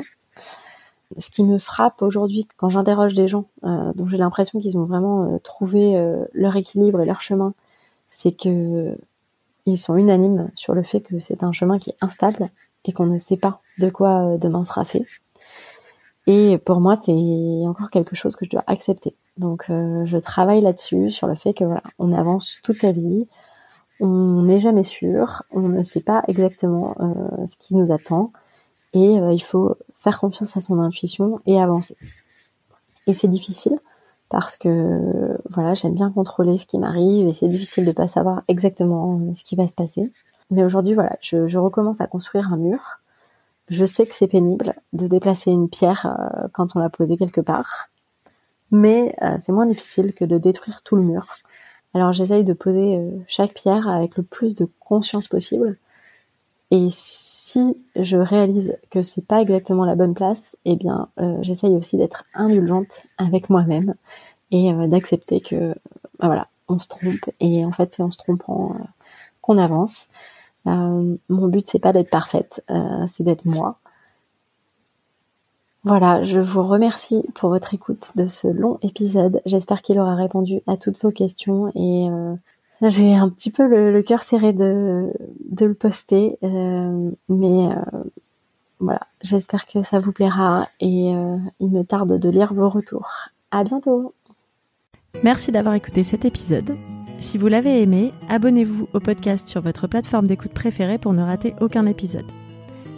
[1.18, 4.86] Ce qui me frappe aujourd'hui quand j'interroge des gens euh, dont j'ai l'impression qu'ils ont
[4.86, 6.00] vraiment trouvé
[6.34, 7.54] leur équilibre et leur chemin,
[8.12, 8.96] c'est que
[9.66, 12.50] ils sont unanimes sur le fait que c'est un chemin qui est instable
[12.86, 15.04] et qu'on ne sait pas de quoi demain sera fait.
[16.28, 19.16] Et pour moi, c'est encore quelque chose que je dois accepter.
[19.38, 23.28] Donc, je travaille là-dessus, sur le fait que voilà, on avance toute sa vie,
[24.00, 28.32] on n'est jamais sûr, on ne sait pas exactement euh, ce qui nous attend
[28.94, 31.98] et euh, il faut faire confiance à son intuition et avancer.
[33.08, 33.78] Et c'est difficile
[34.30, 38.44] parce que voilà, j'aime bien contrôler ce qui m'arrive et c'est difficile de pas savoir
[38.48, 40.12] exactement euh, ce qui va se passer.
[40.52, 43.00] Mais aujourd'hui, voilà, je, recommence à construire un mur.
[43.68, 46.18] Je sais que c'est pénible de déplacer une pierre
[46.54, 47.90] quand on l'a posée quelque part,
[48.72, 51.28] mais c'est moins difficile que de détruire tout le mur.
[51.94, 55.78] Alors j'essaye de poser euh, chaque pierre avec le plus de conscience possible.
[56.72, 61.76] Et si je réalise que c'est pas exactement la bonne place, eh bien euh, j'essaye
[61.76, 63.96] aussi d'être indulgente avec moi-même
[64.52, 65.74] et euh, d'accepter que
[66.20, 68.76] bah voilà, on se trompe et en fait c'est en se trompant
[69.42, 70.08] qu'on avance.
[70.66, 72.64] mon but c'est pas d'être parfaite,
[73.12, 73.80] c'est d'être moi
[75.84, 79.42] voilà, je vous remercie pour votre écoute de ce long épisode.
[79.46, 82.36] J'espère qu'il aura répondu à toutes vos questions et euh,
[82.82, 85.10] j'ai un petit peu le, cœur serré de,
[85.60, 88.04] le poster, euh, mais euh,
[88.82, 91.12] voilà, j'espère que ça vous plaira et
[91.60, 93.30] il me tarde de lire vos retours.
[93.52, 94.14] À bientôt.
[95.24, 96.78] Merci d'avoir écouté cet épisode.
[97.22, 101.56] Si vous l'avez aimé, abonnez-vous au podcast sur votre plateforme d'écoute préférée pour ne rater
[101.62, 102.28] aucun épisode.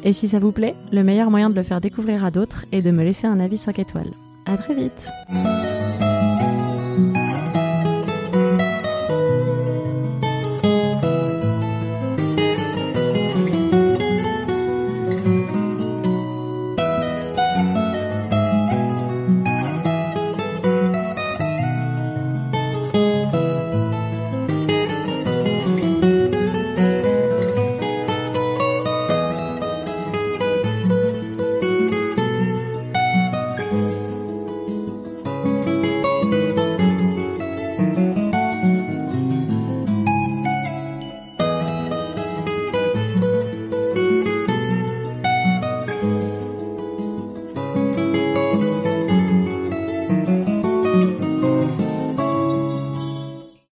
[0.04, 2.82] Et si ça vous plaît, le meilleur moyen de le faire découvrir à d'autres est
[2.82, 4.12] de me laisser un avis 5 étoiles.
[4.46, 4.92] À très vite